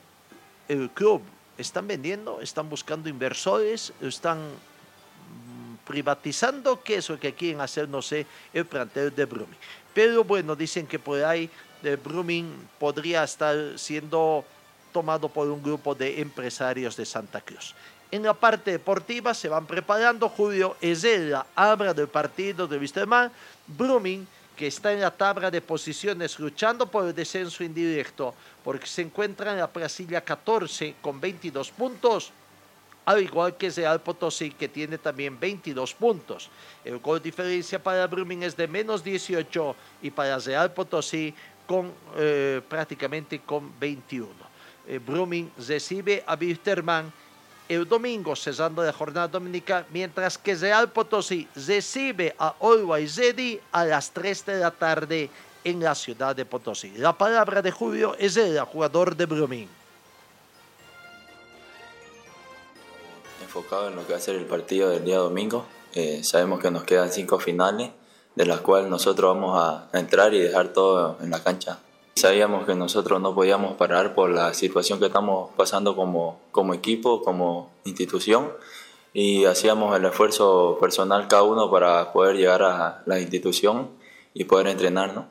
[0.68, 1.22] el club,
[1.57, 8.03] están vendiendo, están buscando inversores, están mm, privatizando, que es lo que quieren hacer, no
[8.03, 9.57] sé, el plantel de Brumi.
[9.94, 11.51] Pero bueno, dicen que por ahí
[11.83, 14.44] de Brumming podría estar siendo
[14.92, 17.74] tomado por un grupo de empresarios de Santa Cruz.
[18.11, 20.29] En la parte deportiva se van preparando.
[20.29, 23.31] Julio Ezela habla del partido de Wisterman.
[23.66, 24.27] Brumming,
[24.58, 29.52] que está en la tabla de posiciones luchando por el descenso indirecto, porque se encuentra
[29.52, 32.32] en la Brasilia 14 con 22 puntos
[33.04, 36.50] al igual que Real Potosí, que tiene también 22 puntos.
[36.84, 41.32] El gol diferencia para Brumming es de menos 18 y para Real Potosí
[41.66, 44.28] con, eh, prácticamente con 21.
[44.86, 45.00] Eh,
[45.66, 47.10] recibe a Wisterman
[47.68, 53.85] el domingo, cesando la jornada dominica, mientras que Real Potosí recibe a Always Ready a
[53.85, 55.31] las 3 de la tarde
[55.64, 56.92] en la ciudad de Potosí.
[56.96, 59.68] La palabra de Julio es el jugador de Brumming.
[63.48, 65.64] enfocado en lo que va a ser el partido del día domingo.
[65.94, 67.90] Eh, sabemos que nos quedan cinco finales,
[68.35, 71.78] de las cuales nosotros vamos a, entrar y dejar todo en la cancha.
[72.18, 77.22] Sabíamos que nosotros no podíamos parar por la situación que estamos pasando como, como equipo,
[77.22, 78.52] como institución,
[79.14, 83.88] y hacíamos el esfuerzo personal cada uno para poder llegar a la institución
[84.35, 85.14] y poder entrenar.
[85.14, 85.26] ¿no?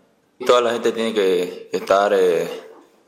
[0.45, 2.49] Toda la gente tiene que estar eh,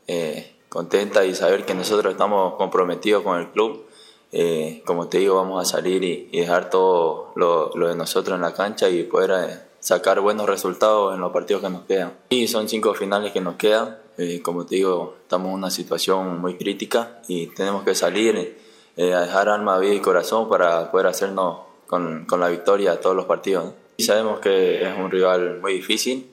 [0.06, 3.86] eh, contenta y saber que nosotros estamos comprometidos con el club
[4.32, 8.54] eh, como te digo, vamos a salir y, dejar todo lo, de nosotros en la
[8.54, 12.12] cancha y poder eh, sacar buenos resultados en los partidos que nos quedan.
[12.28, 13.98] Y son cinco finales que nos quedan.
[14.18, 18.58] Eh, como te digo, estamos en una situación muy crítica y tenemos que salir
[18.96, 23.16] a dejar alma, vida y corazón para poder hacernos con, con la victoria a todos
[23.16, 23.72] los partidos.
[23.96, 26.30] Y sabemos que es un rival muy difícil.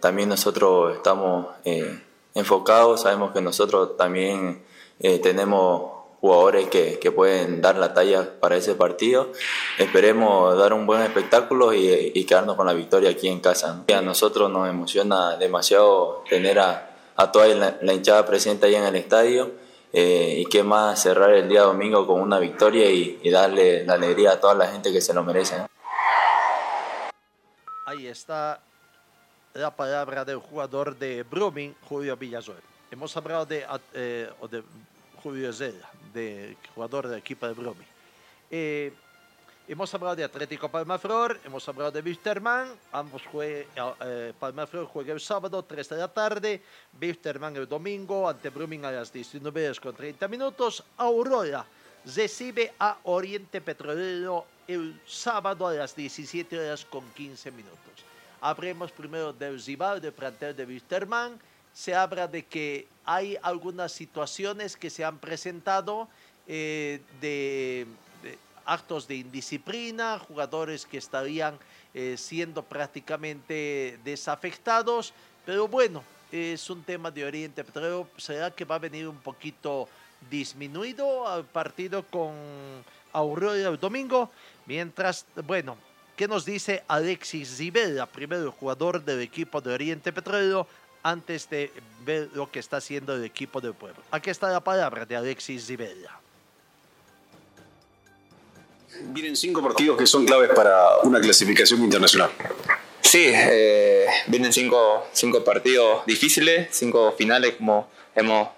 [0.00, 1.46] también nosotros estamos
[2.34, 4.62] enfocados, sabemos que nosotros también
[4.98, 9.32] tenemos jugadores que, que, pueden dar la talla para ese partido.
[9.78, 13.84] Esperemos dar un buen espectáculo y, y quedarnos con la victoria aquí en casa.
[13.94, 18.94] A nosotros nos emociona demasiado tener a, a toda la, hinchada presente ahí en el
[18.94, 19.50] estadio
[19.92, 24.32] eh, y qué más cerrar el día domingo con una victoria y, darle la alegría
[24.32, 25.56] a toda la gente que se lo merece.
[27.86, 28.60] Ahí está
[29.52, 32.58] la palabra del jugador de Brumming, Julio Villasuel.
[32.92, 34.62] Hemos hablado de, eh, de
[35.20, 37.84] Julio Zella, de jugador del equipo de Bromi.
[38.50, 38.92] Eh,
[39.66, 45.20] hemos hablado de Atlético Palmaflor, hemos hablado de Wisterman, ambos juegan, eh, Palmaflor juega el
[45.20, 46.62] sábado, 3 de la tarde,
[47.00, 51.66] Wisterman el domingo, ante Brumming a las 19 horas con 30 minutos, Aurora
[52.14, 57.78] recibe a Oriente Petrolero el sábado a las 17 horas con 15 minutos.
[58.40, 61.38] Hablemos primero del rival del plantel de Wisterman,
[61.72, 66.08] se habla de que hay algunas situaciones que se han presentado
[66.46, 67.86] eh, de,
[68.66, 71.58] actos de indisciplina, jugadores que estarían
[71.94, 75.14] eh, siendo prácticamente desafectados,
[75.46, 79.88] pero bueno, es un tema de Oriente pero ¿Será que va a venir un poquito
[80.30, 82.34] disminuido al partido con
[83.14, 84.30] Aurora el domingo?
[84.66, 85.78] Mientras, bueno,
[86.14, 90.66] ¿qué nos dice Alexis Rivera, primero jugador del equipo de Oriente Petrolero?
[91.02, 91.72] Antes de
[92.04, 94.02] ver lo que está haciendo el equipo del pueblo.
[94.10, 96.20] Aquí está la palabra de Alexis Rivera.
[99.00, 102.30] Vienen cinco partidos que son claves para una clasificación internacional.
[103.00, 108.48] Sí, eh, vienen cinco, cinco, partidos difíciles, cinco finales como hemos,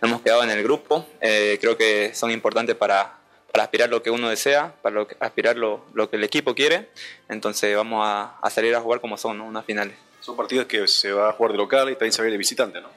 [0.00, 1.06] hemos quedado en el grupo.
[1.20, 3.18] Eh, creo que son importantes para,
[3.52, 6.88] para, aspirar lo que uno desea, para aspirar lo, lo, que el equipo quiere.
[7.28, 9.96] Entonces vamos a, a salir a jugar como son unas finales.
[10.20, 12.32] Son partidos que se va a jugar de local y también se va a ir
[12.32, 12.88] de visitante, ¿no?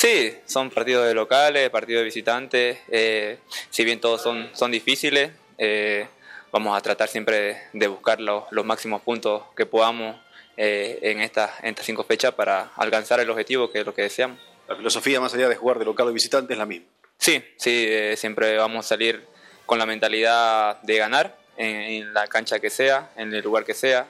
[0.00, 2.78] Sí, son partidos de locales, partidos de visitantes.
[2.88, 3.38] Eh,
[3.68, 6.06] si bien todos son, son difíciles, eh,
[6.50, 10.16] vamos a tratar siempre de buscar los, los máximos puntos que podamos
[10.56, 14.00] eh, en, estas, en estas cinco fechas para alcanzar el objetivo que es lo que
[14.00, 14.38] deseamos.
[14.68, 16.86] La filosofía más allá de jugar de local o visitante es la misma.
[17.18, 19.26] Sí, sí, siempre vamos a salir
[19.66, 23.74] con la mentalidad de ganar en, en la cancha que sea, en el lugar que
[23.74, 24.06] sea,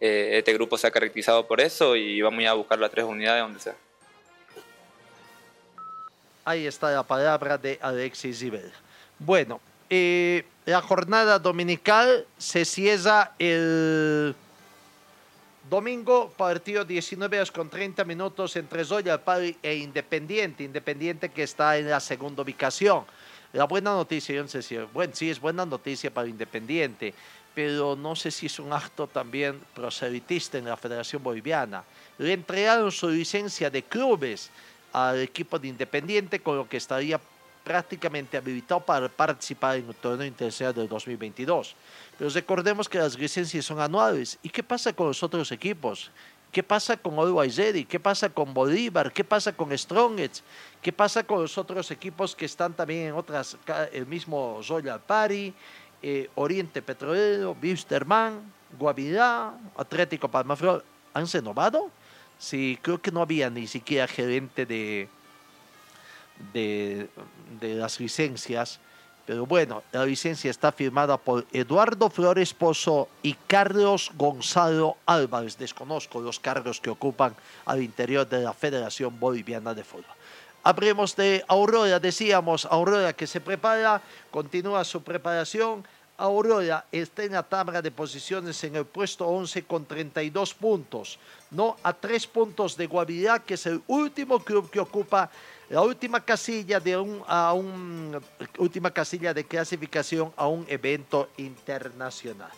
[0.00, 3.42] eh, este grupo se ha caracterizado por eso y vamos a buscar las tres unidades
[3.42, 3.76] donde sea.
[6.44, 8.72] Ahí está la palabra de Alexis Zibel.
[9.18, 14.34] Bueno, eh, la jornada dominical se cierra el
[15.68, 20.64] domingo, partido 19 horas con 30 minutos entre Zoya Pari e Independiente.
[20.64, 23.04] Independiente que está en la segunda ubicación.
[23.52, 27.12] La buena noticia, yo no sé si, bueno, sí es buena noticia para Independiente
[27.62, 31.84] pero no sé si es un acto también proselitista en la Federación Boliviana.
[32.16, 34.48] Le entregaron su licencia de clubes
[34.94, 37.20] al equipo de Independiente, con lo que estaría
[37.62, 41.76] prácticamente habilitado para participar en el torneo internacional del 2022.
[42.16, 44.38] Pero recordemos que las licencias son anuales.
[44.42, 46.10] ¿Y qué pasa con los otros equipos?
[46.50, 47.84] ¿Qué pasa con Always Ready?
[47.84, 49.12] ¿Qué pasa con Bolívar?
[49.12, 50.42] ¿Qué pasa con Strongets?
[50.80, 53.58] ¿Qué pasa con los otros equipos que están también en otras,
[53.92, 55.52] el mismo Royal Party,
[56.02, 58.40] eh, Oriente Petrolero, Wisterman,
[58.78, 60.84] Guavirá, Atlético Palmaflor?
[61.14, 61.90] ¿Han renovado?
[62.38, 65.08] Sí, creo que no había ni siquiera gerente de,
[66.52, 67.08] de,
[67.60, 68.80] de las licencias.
[69.26, 75.56] Pero bueno, la licencia está firmada por Eduardo Flores Pozo y Carlos Gonzalo Álvarez.
[75.56, 77.36] Desconozco los cargos que ocupan
[77.66, 80.16] al interior de la Federación Boliviana de Fútbol.
[80.62, 85.86] Hablemos de Aurora, decíamos, Aurora que se prepara, continúa su preparación.
[86.18, 91.18] Aurora está en la tabla de posiciones en el puesto 11 con 32 puntos,
[91.50, 95.30] no a tres puntos de Guavirá, que es el último club que ocupa
[95.70, 98.20] la última casilla de un, a un,
[98.58, 102.50] última casilla de clasificación a un evento internacional.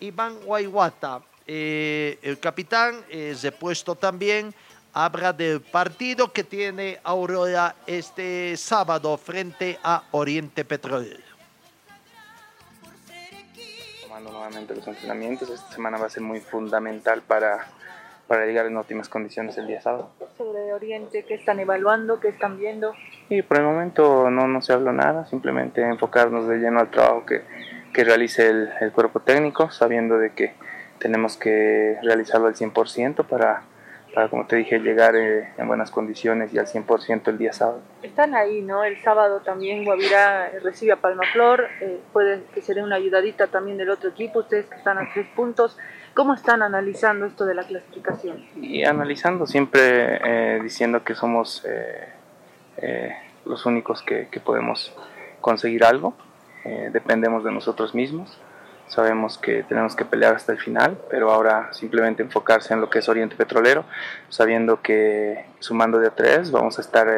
[0.00, 4.54] Iván Guayguata, eh, el capitán, es depuesto también,
[4.92, 11.22] habla del partido que tiene Aurora este sábado frente a Oriente Petrolero.
[14.02, 17.66] Tomando nuevamente los entrenamientos, esta semana va a ser muy fundamental para
[18.32, 20.10] para llegar en óptimas condiciones el día sábado.
[20.38, 22.18] Sobre Oriente, ¿qué están evaluando?
[22.18, 22.94] ¿Qué están viendo?
[23.28, 27.26] Y por el momento no, no se habló nada, simplemente enfocarnos de lleno al trabajo
[27.26, 27.42] que,
[27.92, 30.54] que realice el, el, cuerpo técnico, sabiendo de que
[30.98, 33.64] tenemos que realizarlo al 100% para,
[34.14, 37.80] para como te dije, llegar eh, en buenas condiciones y al 100% el día sábado.
[38.02, 38.84] Están ahí, ¿no?
[38.84, 43.78] El sábado también Guavirá recibe a Palmaflor, eh, puede que se dé una ayudadita también
[43.78, 45.78] del otro equipo, ustedes que están a tres puntos.
[46.14, 48.44] ¿Cómo están analizando esto de la clasificación?
[48.60, 52.08] Y analizando siempre eh, diciendo que somos eh,
[52.76, 54.94] eh, los únicos que, que, podemos
[55.40, 56.14] conseguir algo,
[56.92, 58.38] dependemos de nosotros mismos,
[58.92, 62.98] sabemos que tenemos que pelear hasta el final, pero ahora simplemente enfocarse en lo que
[62.98, 63.84] es Oriente Petrolero,
[64.28, 67.08] sabiendo que sumando de a tres vamos a estar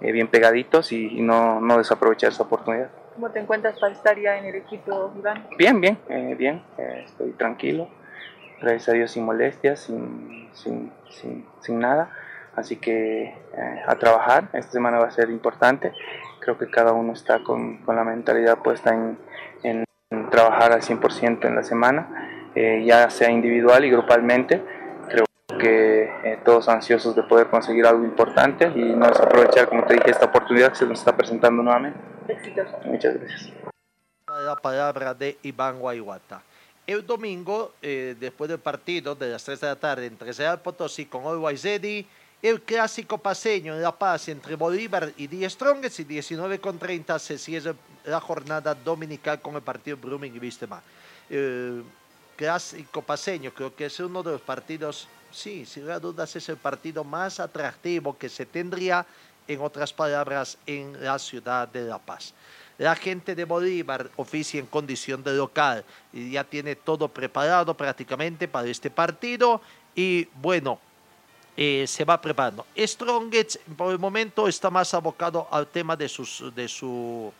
[0.00, 2.90] bien pegaditos y, y no, no, desaprovechar esa oportunidad.
[3.14, 5.46] ¿Cómo te encuentras para estar ya en el equipo, Iván?
[5.56, 5.98] Bien, bien,
[6.36, 6.62] bien,
[7.06, 7.88] estoy tranquilo
[8.60, 12.10] gracias a Dios sin molestias, sin, sin, sin, sin nada.
[12.54, 15.92] Así que eh, a trabajar, esta semana va a ser importante.
[16.40, 19.18] Creo que cada uno está con, con la mentalidad puesta en,
[20.30, 24.62] trabajar al 100% en la semana, eh, ya sea individual y grupalmente.
[25.08, 25.24] Creo
[25.58, 30.10] que eh, todos ansiosos de poder conseguir algo importante y no aprovechar, como te dije,
[30.10, 31.98] esta oportunidad que se nos está presentando nuevamente.
[32.26, 32.66] Besitos.
[32.84, 33.52] Muchas gracias.
[34.26, 36.42] La palabra de Iván Guayguata.
[36.86, 41.06] El domingo, eh, después del partido de las 3 de la tarde entre Real Potosí
[41.06, 42.06] con Always Ready,
[42.48, 47.18] el clásico paseño en La Paz entre Bolívar y Die Strongest y 19 con 30
[47.18, 47.74] se cierra
[48.04, 50.80] la jornada dominical con el partido Brumming y Vistema.
[51.28, 51.82] El
[52.36, 57.02] clásico paseño creo que es uno de los partidos, sí, sin dudas es el partido
[57.02, 59.04] más atractivo que se tendría,
[59.48, 62.32] en otras palabras, en la ciudad de La Paz.
[62.78, 68.46] La gente de Bolívar oficia en condición de local y ya tiene todo preparado prácticamente
[68.46, 69.60] para este partido
[69.96, 70.78] y bueno,
[71.56, 72.66] eh, se va preparando.
[72.76, 77.32] Strongets por el momento está más abocado al tema de sus de su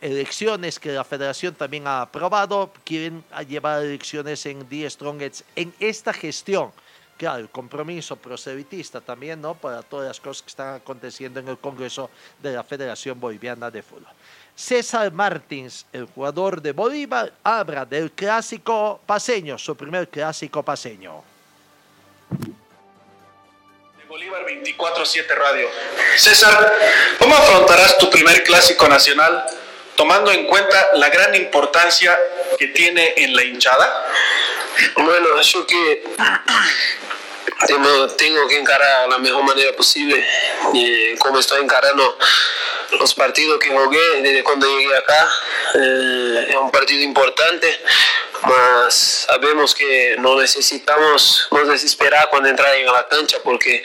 [0.00, 2.72] elecciones que la federación también ha aprobado.
[2.84, 6.72] Quieren llevar elecciones en The Strongets en esta gestión
[7.18, 9.54] claro, el compromiso proselitista también, ¿no?
[9.54, 12.08] Para todas las cosas que están aconteciendo en el Congreso
[12.40, 14.06] de la Federación Boliviana de Fútbol.
[14.54, 21.22] César Martins, el jugador de Bolívar, habla del clásico paseño, su primer clásico paseño.
[24.08, 25.68] Bolívar 24-7 Radio.
[26.16, 26.78] César,
[27.18, 29.44] ¿cómo afrontarás tu primer clásico nacional
[29.96, 32.18] tomando en cuenta la gran importancia
[32.58, 34.06] que tiene en la hinchada?
[34.96, 36.04] Bueno, yo que
[37.66, 40.26] tengo, tengo que encarar de la mejor manera posible,
[40.74, 42.16] eh, como estoy encarando
[42.92, 45.28] los partidos que jugué desde cuando llegué acá.
[45.74, 47.80] Eh, es un partido importante,
[48.42, 53.82] mas sabemos que no necesitamos nos desesperar cuando entrar en la cancha porque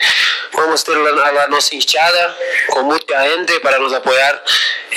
[0.52, 2.36] vamos a tener a la nuestra hinchada
[2.68, 4.42] con mucha gente para nos apoyar,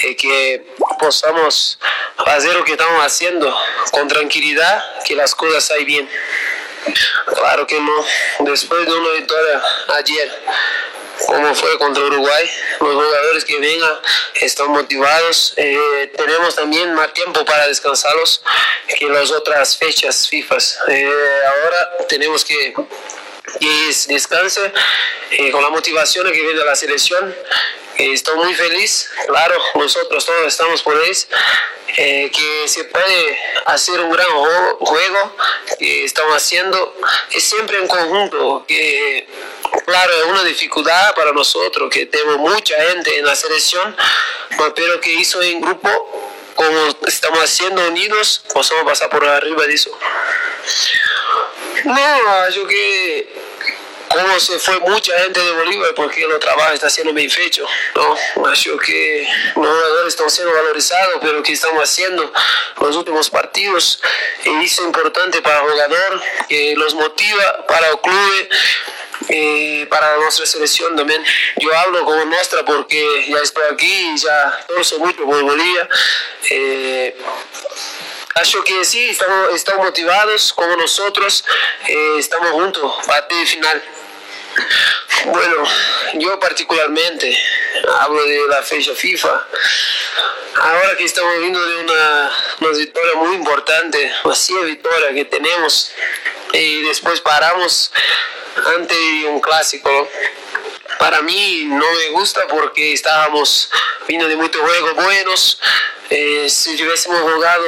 [0.03, 0.65] eh, que
[0.99, 1.79] podamos
[2.25, 3.55] hacer lo que estamos haciendo
[3.91, 6.09] con tranquilidad, que las cosas salgan bien.
[7.35, 8.05] Claro que no,
[8.39, 9.61] después de una victoria
[9.97, 10.31] ayer,
[11.25, 12.49] como fue contra Uruguay.
[12.79, 13.99] Los jugadores que vengan
[14.35, 15.53] están motivados.
[15.57, 18.41] Eh, tenemos también más tiempo para descansarlos
[18.97, 20.57] que las otras fechas FIFA.
[20.89, 22.73] Eh, ahora tenemos que
[23.59, 24.71] que descanse
[25.31, 27.35] eh, con la motivación que viene de la selección.
[27.97, 31.27] estoy muy feliz, claro, nosotros todos estamos por ellos,
[31.95, 35.35] eh, que se puede hacer un gran juego
[35.79, 36.95] que estamos haciendo
[37.31, 39.27] es siempre en conjunto que
[39.85, 43.95] claro es una dificultad para nosotros que tenemos mucha gente en la selección
[44.75, 45.89] pero que hizo en grupo
[46.55, 49.97] como estamos haciendo unidos podemos pasar por arriba de eso
[51.83, 53.47] no yo que
[54.09, 57.65] como se fue mucha gente de Bolívar porque el trabajo está siendo bien fecho,
[57.95, 58.45] ¿no?
[58.47, 62.31] Acho que los jugadores están siendo valorizados, pero que estamos haciendo
[62.79, 63.99] los últimos partidos
[64.43, 68.49] y es importante para el jugador, que los motiva para el club,
[69.29, 71.23] eh, para nuestra selección también.
[71.57, 75.89] Yo hablo como nuestra porque ya estoy aquí y ya torzo mucho por Bolivia.
[76.49, 77.15] Eh,
[78.65, 81.43] que sí, estamos, motivados como nosotros,
[81.87, 83.83] eh, estamos juntos, parte final.
[85.25, 85.63] Bueno,
[86.15, 87.37] yo particularmente
[87.99, 89.47] hablo de la fecha FIFA.
[90.55, 92.31] Ahora que estamos viendo de una,
[92.61, 95.91] una victoria muy importante, así victoria que tenemos,
[96.53, 97.91] y después paramos
[98.75, 100.09] ante un clásico.
[100.99, 103.69] Para mí no me gusta porque estábamos
[104.07, 105.59] viendo de muchos juegos buenos.
[106.09, 107.65] Eh, si hubiésemos jugado,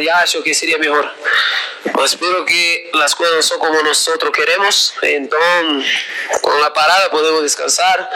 [0.00, 1.12] ya yo que sería mejor.
[1.84, 4.94] Pero espero que las cosas son como nosotros queremos.
[5.02, 5.92] Entonces,
[6.40, 8.08] con la parada podemos descansar,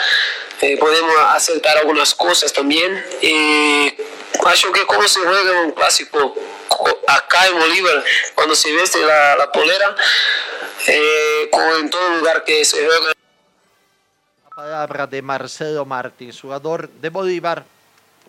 [0.60, 3.04] eh, podemos aceptar algunas cosas también.
[3.22, 3.94] Y
[4.46, 6.34] acho que como se juega un clásico
[6.68, 8.04] co- acá en Bolívar,
[8.34, 9.96] cuando se veste la, la polera,
[10.86, 13.12] eh, como en todo lugar que se juega.
[14.54, 17.64] Palabra de Marcelo Martins, jugador de Bolívar,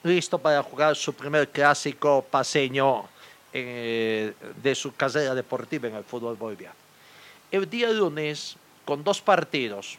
[0.04, 3.08] listo para jugar su primer clásico paseño
[3.54, 6.76] eh, de su carrera deportiva en el fútbol boliviano.
[7.50, 9.98] El día lunes, con dos partidos,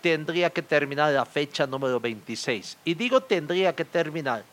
[0.00, 2.78] tendría que terminar la fecha número 26.
[2.84, 4.44] Y digo tendría que terminar,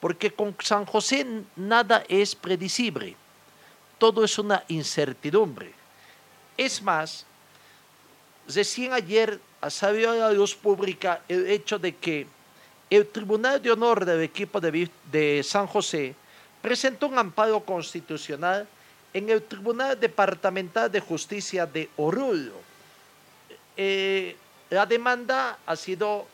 [0.00, 1.26] porque con San José
[1.56, 3.14] nada es predecible,
[3.98, 5.72] todo es una incertidumbre.
[6.56, 7.24] Es más,
[8.48, 12.26] recién ayer salió a la luz pública el hecho de que
[12.90, 16.14] el Tribunal de Honor del equipo de, de San José
[16.68, 18.68] presentó un amparo constitucional
[19.14, 22.60] en el Tribunal Departamental de Justicia de Oruro.
[23.74, 24.36] Eh,
[24.68, 26.26] la demanda ha sido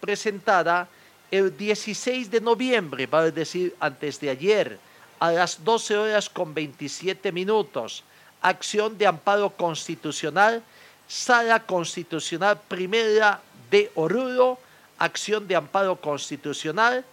[0.00, 0.86] presentada
[1.32, 4.78] el 16 de noviembre, vale decir antes de ayer,
[5.18, 8.04] a las 12 horas con 27 minutos.
[8.40, 10.62] Acción de amparo constitucional,
[11.08, 14.60] Sala Constitucional Primera de Oruro,
[14.96, 17.04] acción de amparo constitucional,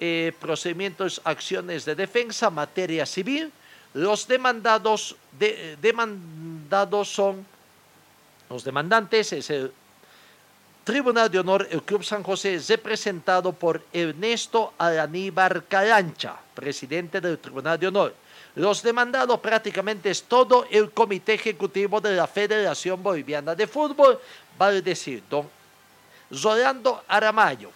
[0.00, 3.52] eh, procedimientos, acciones de defensa, materia civil.
[3.94, 7.46] Los demandados, de- demandados son,
[8.50, 9.72] los demandantes es el
[10.84, 17.78] Tribunal de Honor, el Club San José, representado por Ernesto Alaníbar Carancha, presidente del Tribunal
[17.78, 18.14] de Honor.
[18.56, 24.20] Los demandados prácticamente es todo el comité ejecutivo de la Federación Boliviana de Fútbol,
[24.58, 25.48] vale decir, don
[26.30, 27.70] Rolando Aramayo,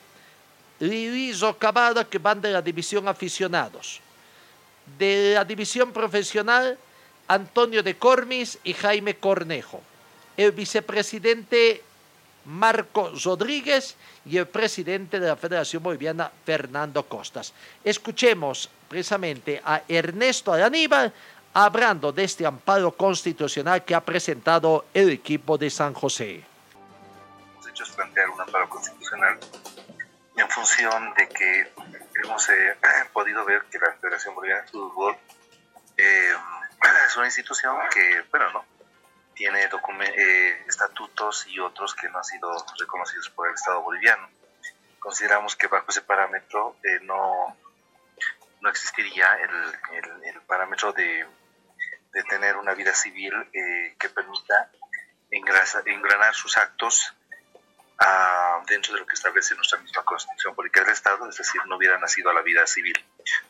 [0.80, 4.00] Lili Rocabada, que van de la división aficionados,
[4.98, 6.78] de la división profesional,
[7.26, 9.82] Antonio de Cormis y Jaime Cornejo,
[10.36, 11.82] el vicepresidente
[12.46, 17.52] Marco Rodríguez y el presidente de la Federación Boliviana, Fernando Costas.
[17.84, 21.12] Escuchemos precisamente a Ernesto Aníbal
[21.52, 26.44] hablando de este amparo constitucional que ha presentado el equipo de San José.
[27.96, 29.38] plantear un amparo constitucional
[30.38, 31.72] en función de que
[32.22, 32.76] hemos eh,
[33.12, 35.16] podido ver que la Federación Boliviana de Fútbol
[35.96, 36.32] eh,
[37.06, 38.64] es una institución que, bueno, no
[39.34, 44.28] tiene eh, estatutos y otros que no han sido reconocidos por el Estado boliviano.
[44.98, 47.56] Consideramos que bajo ese parámetro eh, no,
[48.60, 51.24] no existiría el, parámetro de,
[52.12, 54.70] de tener una vida civil eh, que permita
[55.30, 57.14] engrasa- engranar sus actos
[57.98, 61.76] ah, dentro de lo que establece nuestra misma Constitución Política del Estado, es decir, no
[61.76, 62.98] hubiera nacido a la vida civil.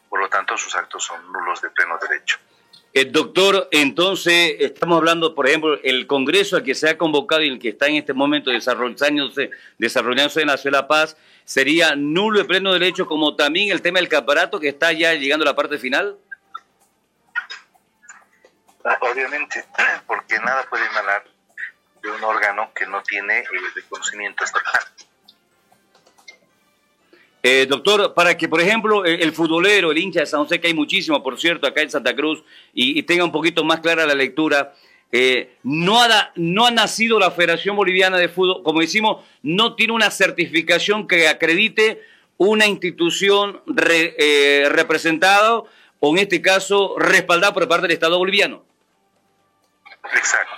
[0.08, 2.38] Por lo tanto, sus actos son nulos de pleno derecho.
[2.94, 7.48] Eh, doctor, entonces estamos hablando, por ejemplo, el Congreso al que se ha convocado y
[7.48, 11.94] el que está en este momento desarrollándose, desarrollándose en la Ciudad de La Paz, ¿sería
[11.94, 15.50] nulo de pleno derecho como también el tema del caparato que está ya llegando a
[15.50, 16.16] la parte final?
[18.84, 19.64] Ah, Obviamente,
[20.06, 21.24] porque nada puede emanar
[22.02, 24.82] de un órgano que no tiene el reconocimiento estatal.
[27.42, 30.66] Eh, doctor, para que, por ejemplo, el, el futbolero, el hincha de San José, que
[30.66, 32.42] hay muchísimo, por cierto, acá en Santa Cruz,
[32.74, 34.74] y, y tenga un poquito más clara la lectura,
[35.12, 39.92] eh, no, ha no ha nacido la Federación Boliviana de Fútbol, como decimos, no tiene
[39.92, 42.02] una certificación que acredite
[42.36, 45.62] una institución re- eh, representada
[46.00, 48.64] o en este caso respaldada por parte del Estado boliviano.
[50.12, 50.54] Exacto.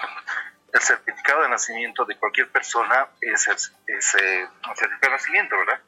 [0.73, 5.59] El certificado de nacimiento de cualquier persona es el, es, eh, un certificado de nacimiento,
[5.59, 5.81] ¿verdad?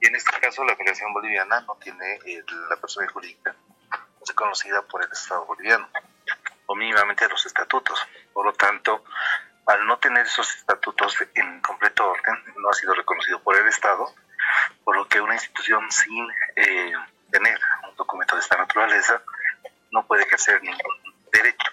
[0.00, 3.54] Y en este caso la Federación Boliviana no tiene eh, la persona jurídica
[4.26, 5.88] reconocida por el Estado boliviano,
[6.66, 8.06] o mínimamente los estatutos.
[8.32, 9.04] Por lo tanto,
[9.66, 14.12] al no tener esos estatutos en completo orden, no ha sido reconocido por el Estado,
[14.84, 16.92] por lo que una institución sin eh,
[17.30, 17.58] tener
[17.88, 19.22] un documento de esta naturaleza
[19.90, 20.96] no puede ejercer ningún
[21.32, 21.70] derecho.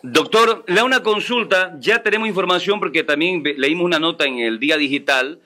[0.00, 4.76] Doctor, le una consulta, ya tenemos información porque también leímos una nota en el Día
[4.76, 5.40] Digital,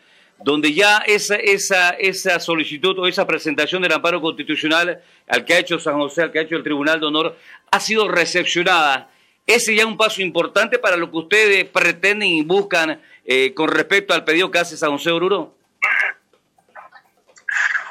[0.44, 5.58] donde ya esa, esa, esa solicitud o esa presentación del amparo constitucional al que ha
[5.58, 7.38] hecho San José, al que ha hecho el Tribunal de Honor,
[7.70, 9.08] ha sido recepcionada.
[9.46, 13.68] Ese ya es un paso importante para lo que ustedes pretenden y buscan eh, con
[13.68, 15.56] respecto al pedido que hace San José Oruro.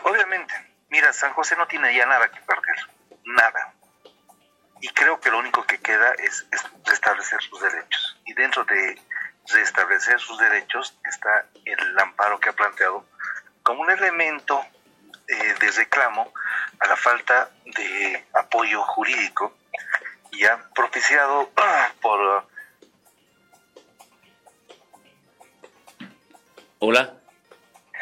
[0.04, 0.54] Obviamente,
[0.92, 2.76] mira, San José no tiene ya nada que perder,
[3.26, 3.74] nada.
[4.82, 8.18] Y creo que lo único que queda es, es restablecer sus derechos.
[8.26, 9.00] Y dentro de
[9.48, 13.06] restablecer sus derechos está el amparo que ha planteado
[13.64, 14.66] como un elemento
[15.28, 16.34] eh, de reclamo
[16.80, 19.56] a la falta de apoyo jurídico
[20.32, 21.50] y ha propiciado
[22.02, 22.50] por
[26.80, 27.14] Hola.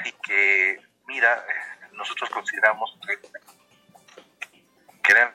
[0.06, 3.20] y que, mira, eh, nosotros consideramos que,
[5.04, 5.34] que le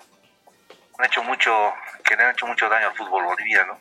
[0.99, 1.73] han hecho mucho,
[2.05, 3.79] que le han hecho mucho daño al fútbol boliviano,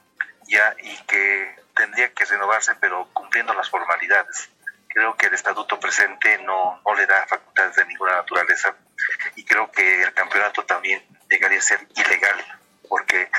[0.47, 4.49] ya, y que tendría que renovarse, pero cumpliendo las formalidades.
[4.88, 8.76] Creo que el estatuto presente no, no le da facultades de ninguna naturaleza,
[9.36, 12.45] y creo que el campeonato también llegaría a ser ilegal,
[12.88, 13.30] porque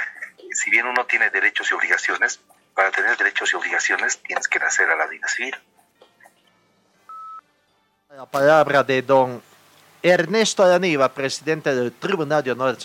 [0.52, 2.40] si bien uno tiene derechos y obligaciones,
[2.74, 5.54] para tener derechos y obligaciones tienes que nacer a la vida civil.
[8.10, 9.42] La palabra de don
[10.02, 12.76] Ernesto Araniva, presidente del Tribunal de Honor.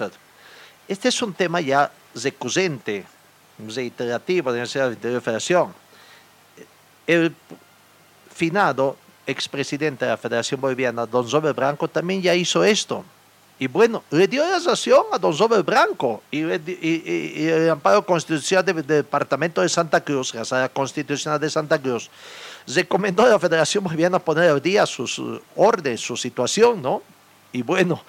[0.89, 3.05] Este es un tema ya recurrente,
[3.75, 5.71] reiterativo de la Federación.
[7.05, 7.33] El
[8.33, 13.05] finado expresidente de la Federación Boliviana, don Robert Branco, también ya hizo esto.
[13.59, 17.69] Y bueno, le dio la sanción a don Robert Branco y, y- y- y el
[17.69, 22.09] amparo constitucional del del Departamento de Santa Cruz, la Sala Constitucional de Santa Cruz,
[22.65, 27.03] recomendó a la Federación Boliviana poner al día su, su orden, su situación, ¿no?
[27.51, 28.01] Y bueno,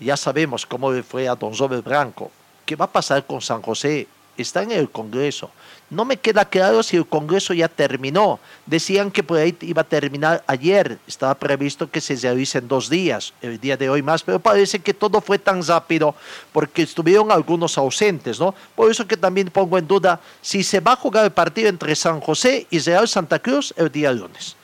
[0.00, 2.30] ya sabemos cómo fue a don Robert Branco.
[2.64, 4.06] ¿Qué va a pasar con San José?
[4.36, 5.50] Está en el Congreso.
[5.90, 8.38] No me queda claro si el Congreso ya terminó.
[8.64, 10.98] Decían que por ahí iba a terminar ayer.
[11.06, 14.78] Estaba previsto que se realice en dos días, el día de hoy más, pero parece
[14.78, 16.14] que todo fue tan rápido
[16.52, 18.54] porque estuvieron algunos ausentes, ¿no?
[18.76, 21.94] Por eso que también pongo en duda si se va a jugar el partido entre
[21.96, 24.56] San José y Real Santa Cruz el día lunes.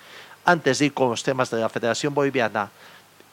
[0.45, 2.71] Antes de ir con los temas de la Federación Boliviana,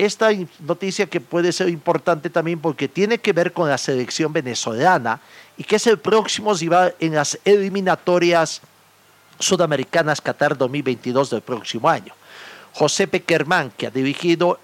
[0.05, 0.29] esta
[0.59, 5.19] noticia que puede ser importante también porque tiene que ver con la selección venezolana
[5.57, 8.61] y que es el próximo rival en las eliminatorias
[9.39, 12.13] sudamericanas Qatar 2022 del próximo año.
[12.73, 14.59] José Peckerman, que ha dirigido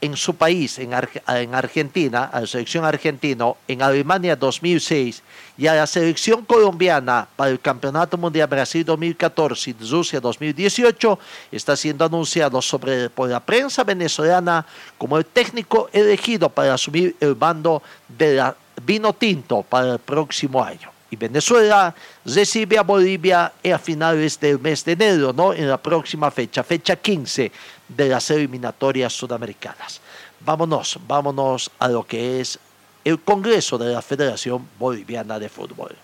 [0.00, 5.22] en su país, en, Ar- en Argentina, a la selección argentina, en Alemania 2006
[5.56, 11.18] y a la selección colombiana para el Campeonato Mundial Brasil 2014 y Rusia 2018,
[11.52, 14.66] está siendo anunciado sobre, por la prensa venezolana
[14.98, 20.62] como el técnico elegido para asumir el mando de la Vino Tinto para el próximo
[20.62, 20.93] año.
[21.14, 21.94] Y Venezuela
[22.24, 25.52] recibe a Bolivia a finales del mes de enero, ¿no?
[25.52, 27.52] En la próxima fecha, fecha 15
[27.86, 30.00] de las eliminatorias sudamericanas.
[30.40, 32.58] Vámonos, vámonos a lo que es
[33.04, 35.94] el Congreso de la Federación Boliviana de Fútbol.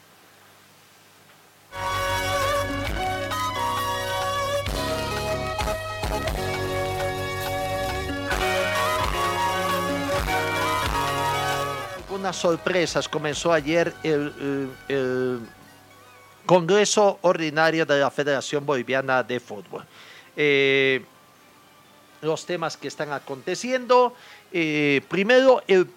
[12.20, 13.08] Unas sorpresas.
[13.08, 15.40] Comenzó ayer el,
[16.44, 19.86] Congreso Ordinario de la Federación Boliviana de Fútbol.
[20.36, 21.02] Eh,
[22.20, 24.14] los temas que están aconteciendo.
[24.52, 25.88] eh, primero, el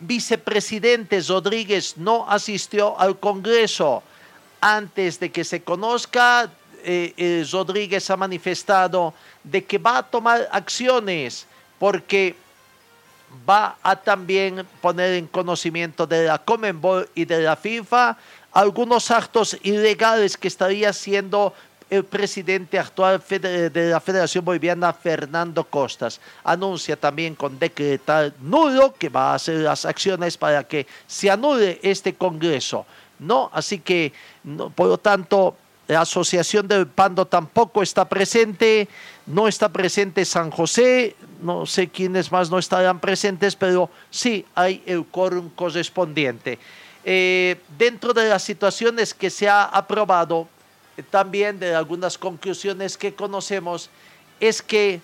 [0.00, 4.02] vicepresidente Rodríguez no asistió al Congreso.
[4.60, 6.50] Antes de que se conozca,
[6.82, 9.14] eh, Rodríguez ha manifestado
[9.44, 11.46] de que va a tomar acciones
[11.78, 12.34] porque
[13.48, 18.16] va a también poner en conocimiento de la Comenbol y de la FIFA
[18.52, 21.54] algunos actos ilegales que estaría haciendo
[21.88, 26.20] el presidente actual de la Federación Boliviana, Fernando Costas.
[26.44, 31.80] Anuncia también con decretar nulo que va a hacer las acciones para que se anule
[31.82, 32.86] este Congreso.
[33.18, 33.50] ¿no?
[33.52, 34.12] Así que,
[34.74, 35.56] por lo tanto,
[35.90, 38.86] La Asociación del Pando tampoco está presente.
[39.26, 41.16] No está presente San José.
[41.42, 46.60] No sé quiénes más no estarán presentes, pero sí hay el quórum correspondiente.
[47.04, 50.46] Eh, dentro de las situaciones que se ha aprobado,
[50.96, 53.90] eh, también de algunas conclusiones que conocemos,
[54.38, 55.00] es que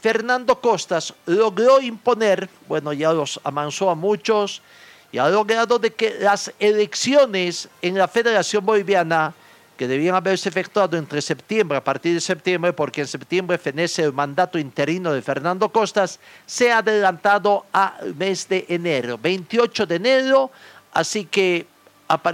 [0.00, 4.62] Fernando Costas logró imponer, bueno, ya los amansó a muchos,
[5.10, 9.34] y ha logrado que las elecciones en la Federación Boliviana,
[9.76, 14.12] que debían haberse efectuado entre septiembre, a partir de septiembre, porque en septiembre fenece el
[14.12, 20.50] mandato interino de Fernando Costas, se ha adelantado al mes de enero, 28 de enero,
[20.92, 21.66] así que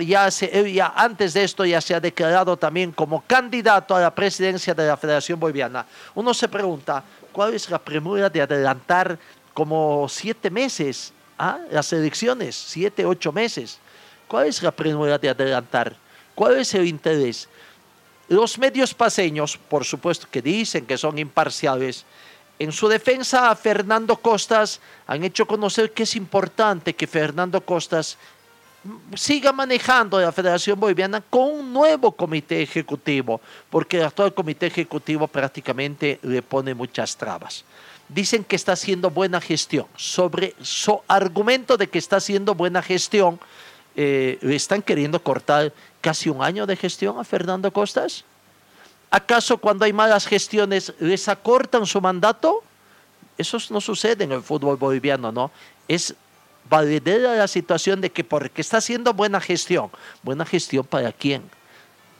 [0.00, 4.74] ya, ya antes de esto ya se ha declarado también como candidato a la presidencia
[4.74, 5.86] de la Federación Boliviana.
[6.14, 9.18] Uno se pregunta, ¿cuál es la premura de adelantar
[9.54, 12.56] como siete meses a las elecciones?
[12.56, 13.78] Siete, ocho meses.
[14.26, 15.96] ¿Cuál es la premura de adelantar?
[16.38, 17.48] ¿Cuál es el interés?
[18.28, 22.04] Los medios paseños, por supuesto que dicen que son imparciales,
[22.60, 28.18] en su defensa a Fernando Costas han hecho conocer que es importante que Fernando Costas
[29.16, 35.26] siga manejando la Federación Boliviana con un nuevo comité ejecutivo, porque el actual comité ejecutivo
[35.26, 37.64] prácticamente le pone muchas trabas.
[38.08, 39.86] Dicen que está haciendo buena gestión.
[39.96, 43.40] Sobre su argumento de que está haciendo buena gestión,
[44.00, 48.24] eh, le están queriendo cortar casi un año de gestión a Fernando Costas.
[49.10, 52.62] ¿Acaso cuando hay malas gestiones les acortan su mandato?
[53.36, 55.50] Eso no sucede en el fútbol boliviano, ¿no?
[55.86, 56.14] Es
[56.68, 59.90] valedera la situación de que porque está haciendo buena gestión,
[60.22, 61.42] buena gestión para quién,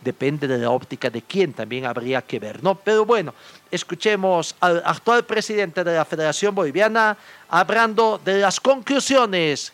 [0.03, 2.75] depende de la óptica de quién, también habría que ver, ¿no?
[2.77, 3.35] Pero bueno,
[3.71, 7.17] escuchemos al actual presidente de la Federación Boliviana
[7.49, 9.73] hablando de las conclusiones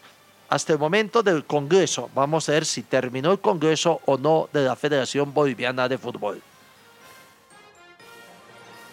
[0.49, 2.11] hasta el momento del Congreso.
[2.15, 6.43] Vamos a ver si terminó el Congreso o no de la Federación Boliviana de Fútbol.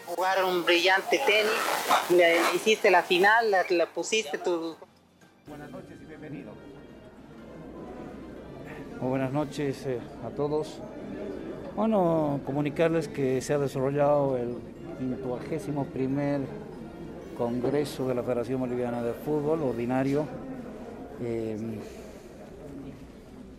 [0.05, 1.51] Jugar un brillante tenis,
[2.09, 4.75] le hiciste la final, la pusiste tu
[5.47, 6.51] Buenas noches y bienvenido.
[9.01, 10.77] Muy buenas noches eh, a todos.
[11.75, 14.55] Bueno, comunicarles que se ha desarrollado el
[14.99, 16.41] 51 primer
[17.37, 20.25] Congreso de la Federación Boliviana de Fútbol ordinario,
[21.21, 21.79] em,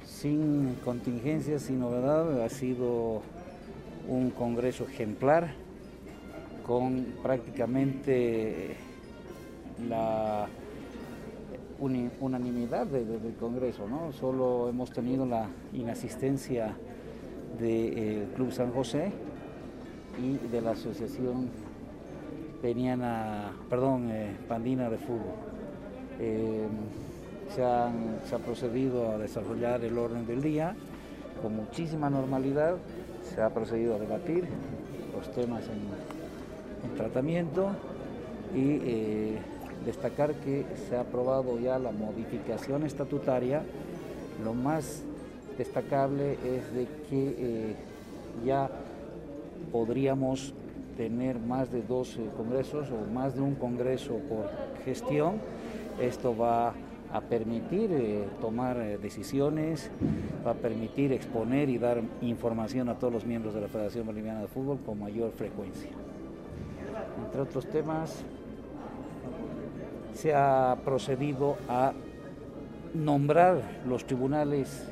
[0.05, 2.43] sin contingencias, sin novedad.
[2.43, 3.23] Ha sido
[4.09, 5.55] un Congreso ejemplar
[6.67, 8.77] con prácticamente
[9.89, 10.49] la
[12.21, 14.13] unanimidad del Congreso, ¿no?
[14.13, 16.77] Solo hemos tenido la inasistencia
[17.59, 19.11] del Club San José
[20.23, 21.49] y de la Asociación
[22.61, 25.35] Peniana, perdón, eh, Pandina de Fútbol.
[26.21, 26.69] Eh,
[27.55, 30.75] se, ha procedido a desarrollar el orden del día
[31.43, 32.77] con muchísima normalidad,
[33.35, 34.45] se ha procedido a debatir
[35.17, 37.71] los temas en, en tratamiento
[38.55, 39.37] y
[39.85, 43.63] destacar que se ha aprobado ya la modificación estatutaria.
[44.45, 45.03] Lo más
[45.59, 47.77] destacable es de que eh,
[48.45, 48.71] ya
[49.71, 50.55] podríamos
[50.97, 54.51] tener más de dos congresos o más de un congreso por
[54.85, 55.35] gestión.
[56.01, 56.73] Esto va a
[57.21, 59.91] permitir eh, tomar eh, decisiones,
[60.47, 64.41] va a permitir exponer y dar información a todos los miembros de la Federación Boliviana
[64.41, 65.91] de Fútbol con mayor frecuencia.
[67.25, 68.25] Entre otros temas,
[70.15, 71.93] se ha procedido a
[72.95, 74.89] nombrar los tribunales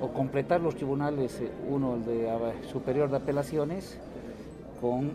[0.00, 2.30] o completar los tribunales, eh, uno el de
[2.70, 3.98] superior de apelaciones,
[4.80, 5.12] con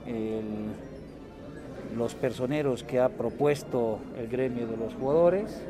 [1.96, 5.62] los personeros que ha propuesto el gremio de los jugadores.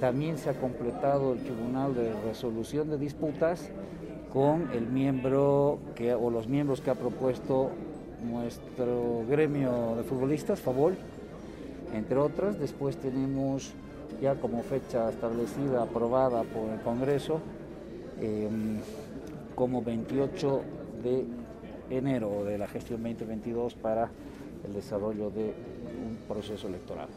[0.00, 3.70] También se ha completado el tribunal de resolución de disputas
[4.32, 5.78] con el miembro
[6.20, 7.70] o los miembros que ha propuesto
[8.22, 10.96] nuestro gremio de futbolistas, Favol
[11.94, 12.58] entre otras.
[12.58, 13.72] Después tenemos
[14.20, 17.40] ya como fecha establecida, aprobada por el Congreso,
[18.20, 18.78] em,
[19.54, 20.62] como 28
[21.02, 21.24] de
[21.90, 24.10] enero de la gestión 2022 para
[24.66, 27.08] el desarrollo de un proceso electoral.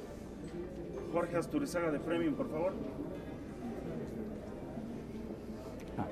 [1.11, 2.73] Jorge Asturizaga de Premium, por favor.
[5.97, 6.05] Ah,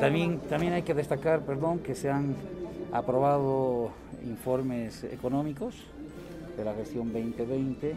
[0.00, 2.34] también, también hay que destacar, perdón, que se han
[2.92, 3.90] aprobado
[4.24, 5.74] informes económicos
[6.56, 7.94] de la gestión 2020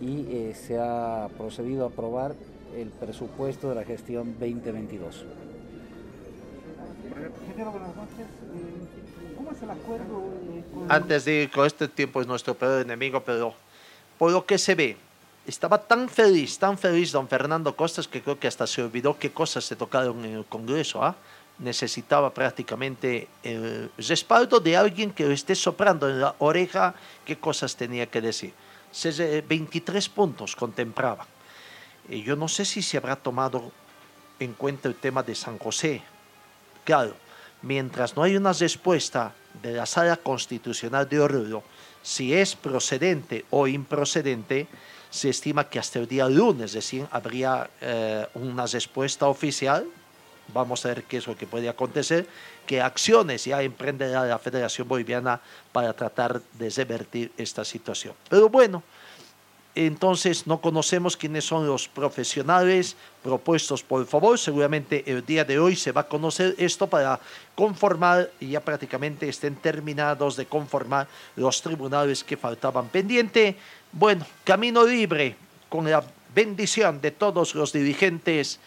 [0.00, 2.34] y eh, se ha procedido a aprobar
[2.76, 5.24] el presupuesto de la gestión 2022.
[9.36, 10.24] ¿Cómo es el acuerdo?
[10.88, 13.54] Antes de ir con este tiempo es nuestro peor enemigo, pero
[14.18, 14.96] por lo que se ve,
[15.46, 19.32] estaba tan feliz, tan feliz don Fernando Costas que creo que hasta se olvidó qué
[19.32, 21.02] cosas se tocaron en el Congreso.
[21.04, 21.14] ¿ah?
[21.58, 27.76] necesitaba prácticamente el respaldo de alguien que le esté soprando en la oreja qué cosas
[27.76, 28.52] tenía que decir.
[28.90, 31.26] Se- 23 puntos contemplaban.
[32.08, 33.70] Y yo no sé si se habrá tomado
[34.40, 36.02] en cuenta el tema de San José.
[36.84, 37.14] Claro,
[37.60, 39.32] mientras no hay una respuesta
[39.62, 41.62] de la Sala Constitucional de Oruro,
[42.02, 44.66] si es procedente o improcedente,
[45.12, 49.86] se estima que hasta el día lunes recién habría eh, una respuesta oficial.
[50.54, 52.26] Vamos a ver qué es lo que puede acontecer,
[52.66, 55.38] qué acciones ya emprenderá la Federación Boliviana
[55.70, 58.14] para tratar de revertir esta situación.
[58.28, 58.82] Pero bueno,
[59.74, 64.38] entonces no conocemos quiénes son los profesionales propuestos por favor.
[64.38, 67.18] Seguramente el día de hoy se va a conocer esto para
[67.54, 73.56] conformar y ya prácticamente estén terminados de conformar los tribunales que faltaban pendiente.
[73.92, 75.36] Bueno, camino libre
[75.70, 76.04] con la
[76.34, 78.60] bendición de todos los dirigentes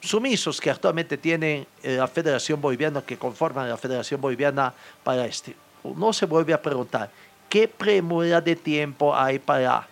[0.00, 5.54] sumisos que actualmente tiene eh, la Federación Boliviana, que conforman la Federación Boliviana para este.
[5.82, 7.10] Uno se vuelve a preguntar,
[7.48, 9.88] ¿qué premura de tiempo hay para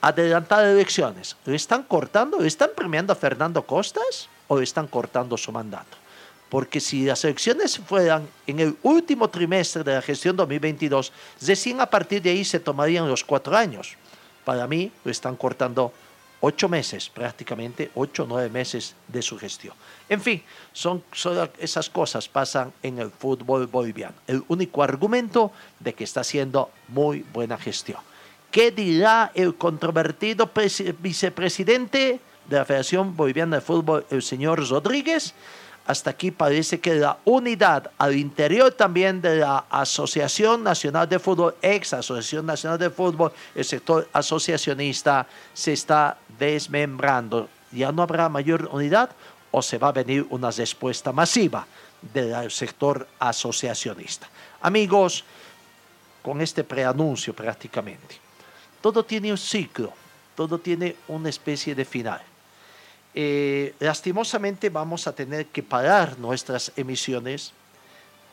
[0.00, 1.36] adelantar elecciones?
[1.44, 2.38] ¿Le están cortando?
[2.38, 5.96] ¿Le están premiando a Fernando Costas o le están cortando su mandato?
[6.48, 11.86] Porque si las elecciones fueran en el último trimestre de la gestión 2022, recién a
[11.86, 13.96] partir de ahí se tomarían los cuatro años.
[14.44, 15.92] Para mí, lo están cortando
[16.40, 19.74] ocho meses, prácticamente ocho o nueve meses de su gestión.
[20.08, 20.42] En fin,
[20.72, 24.14] son, son esas cosas pasan en el fútbol boliviano.
[24.26, 28.09] El único argumento de que está haciendo muy buena gestión.
[28.50, 35.34] ¿Qué dirá el controvertido presi- vicepresidente de la Federación Boliviana de Fútbol, el señor Rodríguez?
[35.86, 41.54] Hasta aquí parece que la unidad al interior también de la Asociación Nacional de Fútbol,
[41.62, 47.48] ex Asociación Nacional de Fútbol, el sector asociacionista se está desmembrando.
[47.72, 49.10] ¿Ya no habrá mayor unidad
[49.50, 51.66] o se va a venir una respuesta masiva
[52.12, 54.28] del sector asociacionista?
[54.60, 55.24] Amigos,
[56.22, 58.29] con este preanuncio prácticamente.
[58.80, 59.92] Todo tiene un ciclo,
[60.34, 62.22] todo tiene una especie de final.
[63.14, 67.52] Eh, lastimosamente vamos a tener que parar nuestras emisiones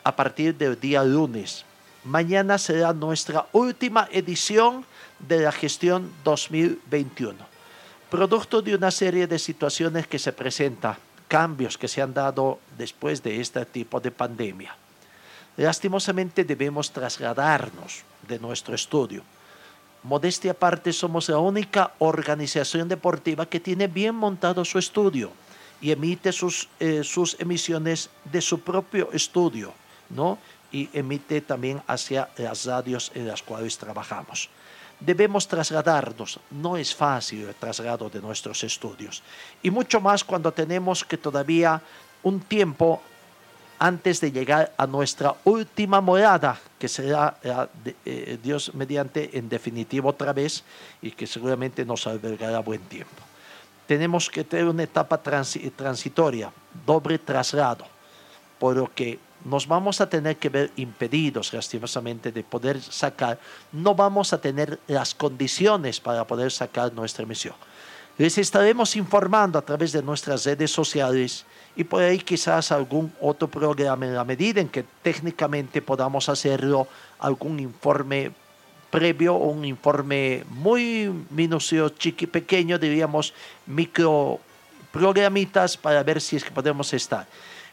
[0.03, 1.65] a partir del día lunes.
[2.03, 4.85] Mañana será nuestra última edición
[5.19, 7.35] de la gestión 2021.
[8.09, 10.95] Producto de una serie de situaciones que se presentan,
[11.27, 14.73] cambios que se han dado después de este tipo de pandemia.
[15.57, 19.23] Lastimosamente debemos trasladarnos de nuestro estudio.
[20.07, 25.31] Modestia aparte, somos la única organización deportiva que tiene bien montado su estudio
[25.81, 29.73] y emite sus, eh, sus emisiones de su propio estudio,
[30.09, 30.37] ¿no?
[30.71, 34.49] Y emite también hacia las radios en las cuales trabajamos.
[34.97, 39.21] Debemos trasladarnos, no es fácil el traslado de nuestros estudios,
[39.61, 41.81] y mucho más cuando tenemos que todavía
[42.23, 43.01] un tiempo
[43.80, 47.38] antes de llegar a nuestra última morada, que será
[48.05, 50.63] eh, Dios mediante en definitivo otra vez
[51.01, 53.23] y que seguramente nos albergará buen tiempo.
[53.86, 56.51] Tenemos que tener una etapa transi- transitoria,
[56.86, 57.86] doble traslado,
[58.59, 63.39] por lo que nos vamos a tener que ver impedidos lastimosamente de poder sacar,
[63.71, 67.53] no vamos a tener las condiciones para poder sacar nuestra emisión.
[68.17, 71.45] Les estaremos informando a través de nuestras redes sociales
[71.78, 76.88] y por ahí quizás algún otro programa en la medida en que técnicamente podamos hacerlo,
[77.19, 78.32] algún informe
[78.89, 83.34] previo un informe muy minucioso, chiqui, pequeño, diríamos,
[83.65, 84.39] micro
[84.91, 87.28] programitas para ver si es que podemos estar.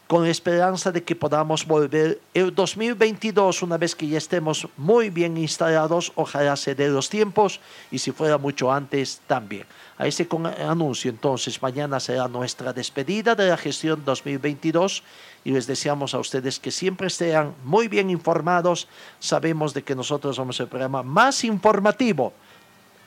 [0.07, 5.35] Con esperanza de que podamos volver el 2022, una vez que ya estemos muy bien
[5.35, 9.65] instalados, ojalá se dé los tiempos y si fuera mucho antes también.
[9.97, 15.03] A con anuncio, entonces, mañana será nuestra despedida de la gestión 2022
[15.45, 18.89] y les deseamos a ustedes que siempre estén muy bien informados.
[19.19, 22.33] Sabemos de que nosotros somos el programa más informativo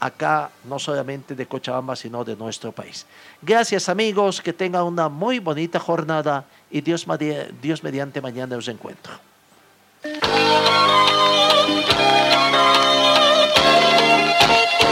[0.00, 3.04] acá, no solamente de Cochabamba, sino de nuestro país.
[3.42, 7.06] Gracias amigos, que tengan una muy bonita jornada y Dios,
[7.60, 9.12] Dios mediante mañana os encuentro.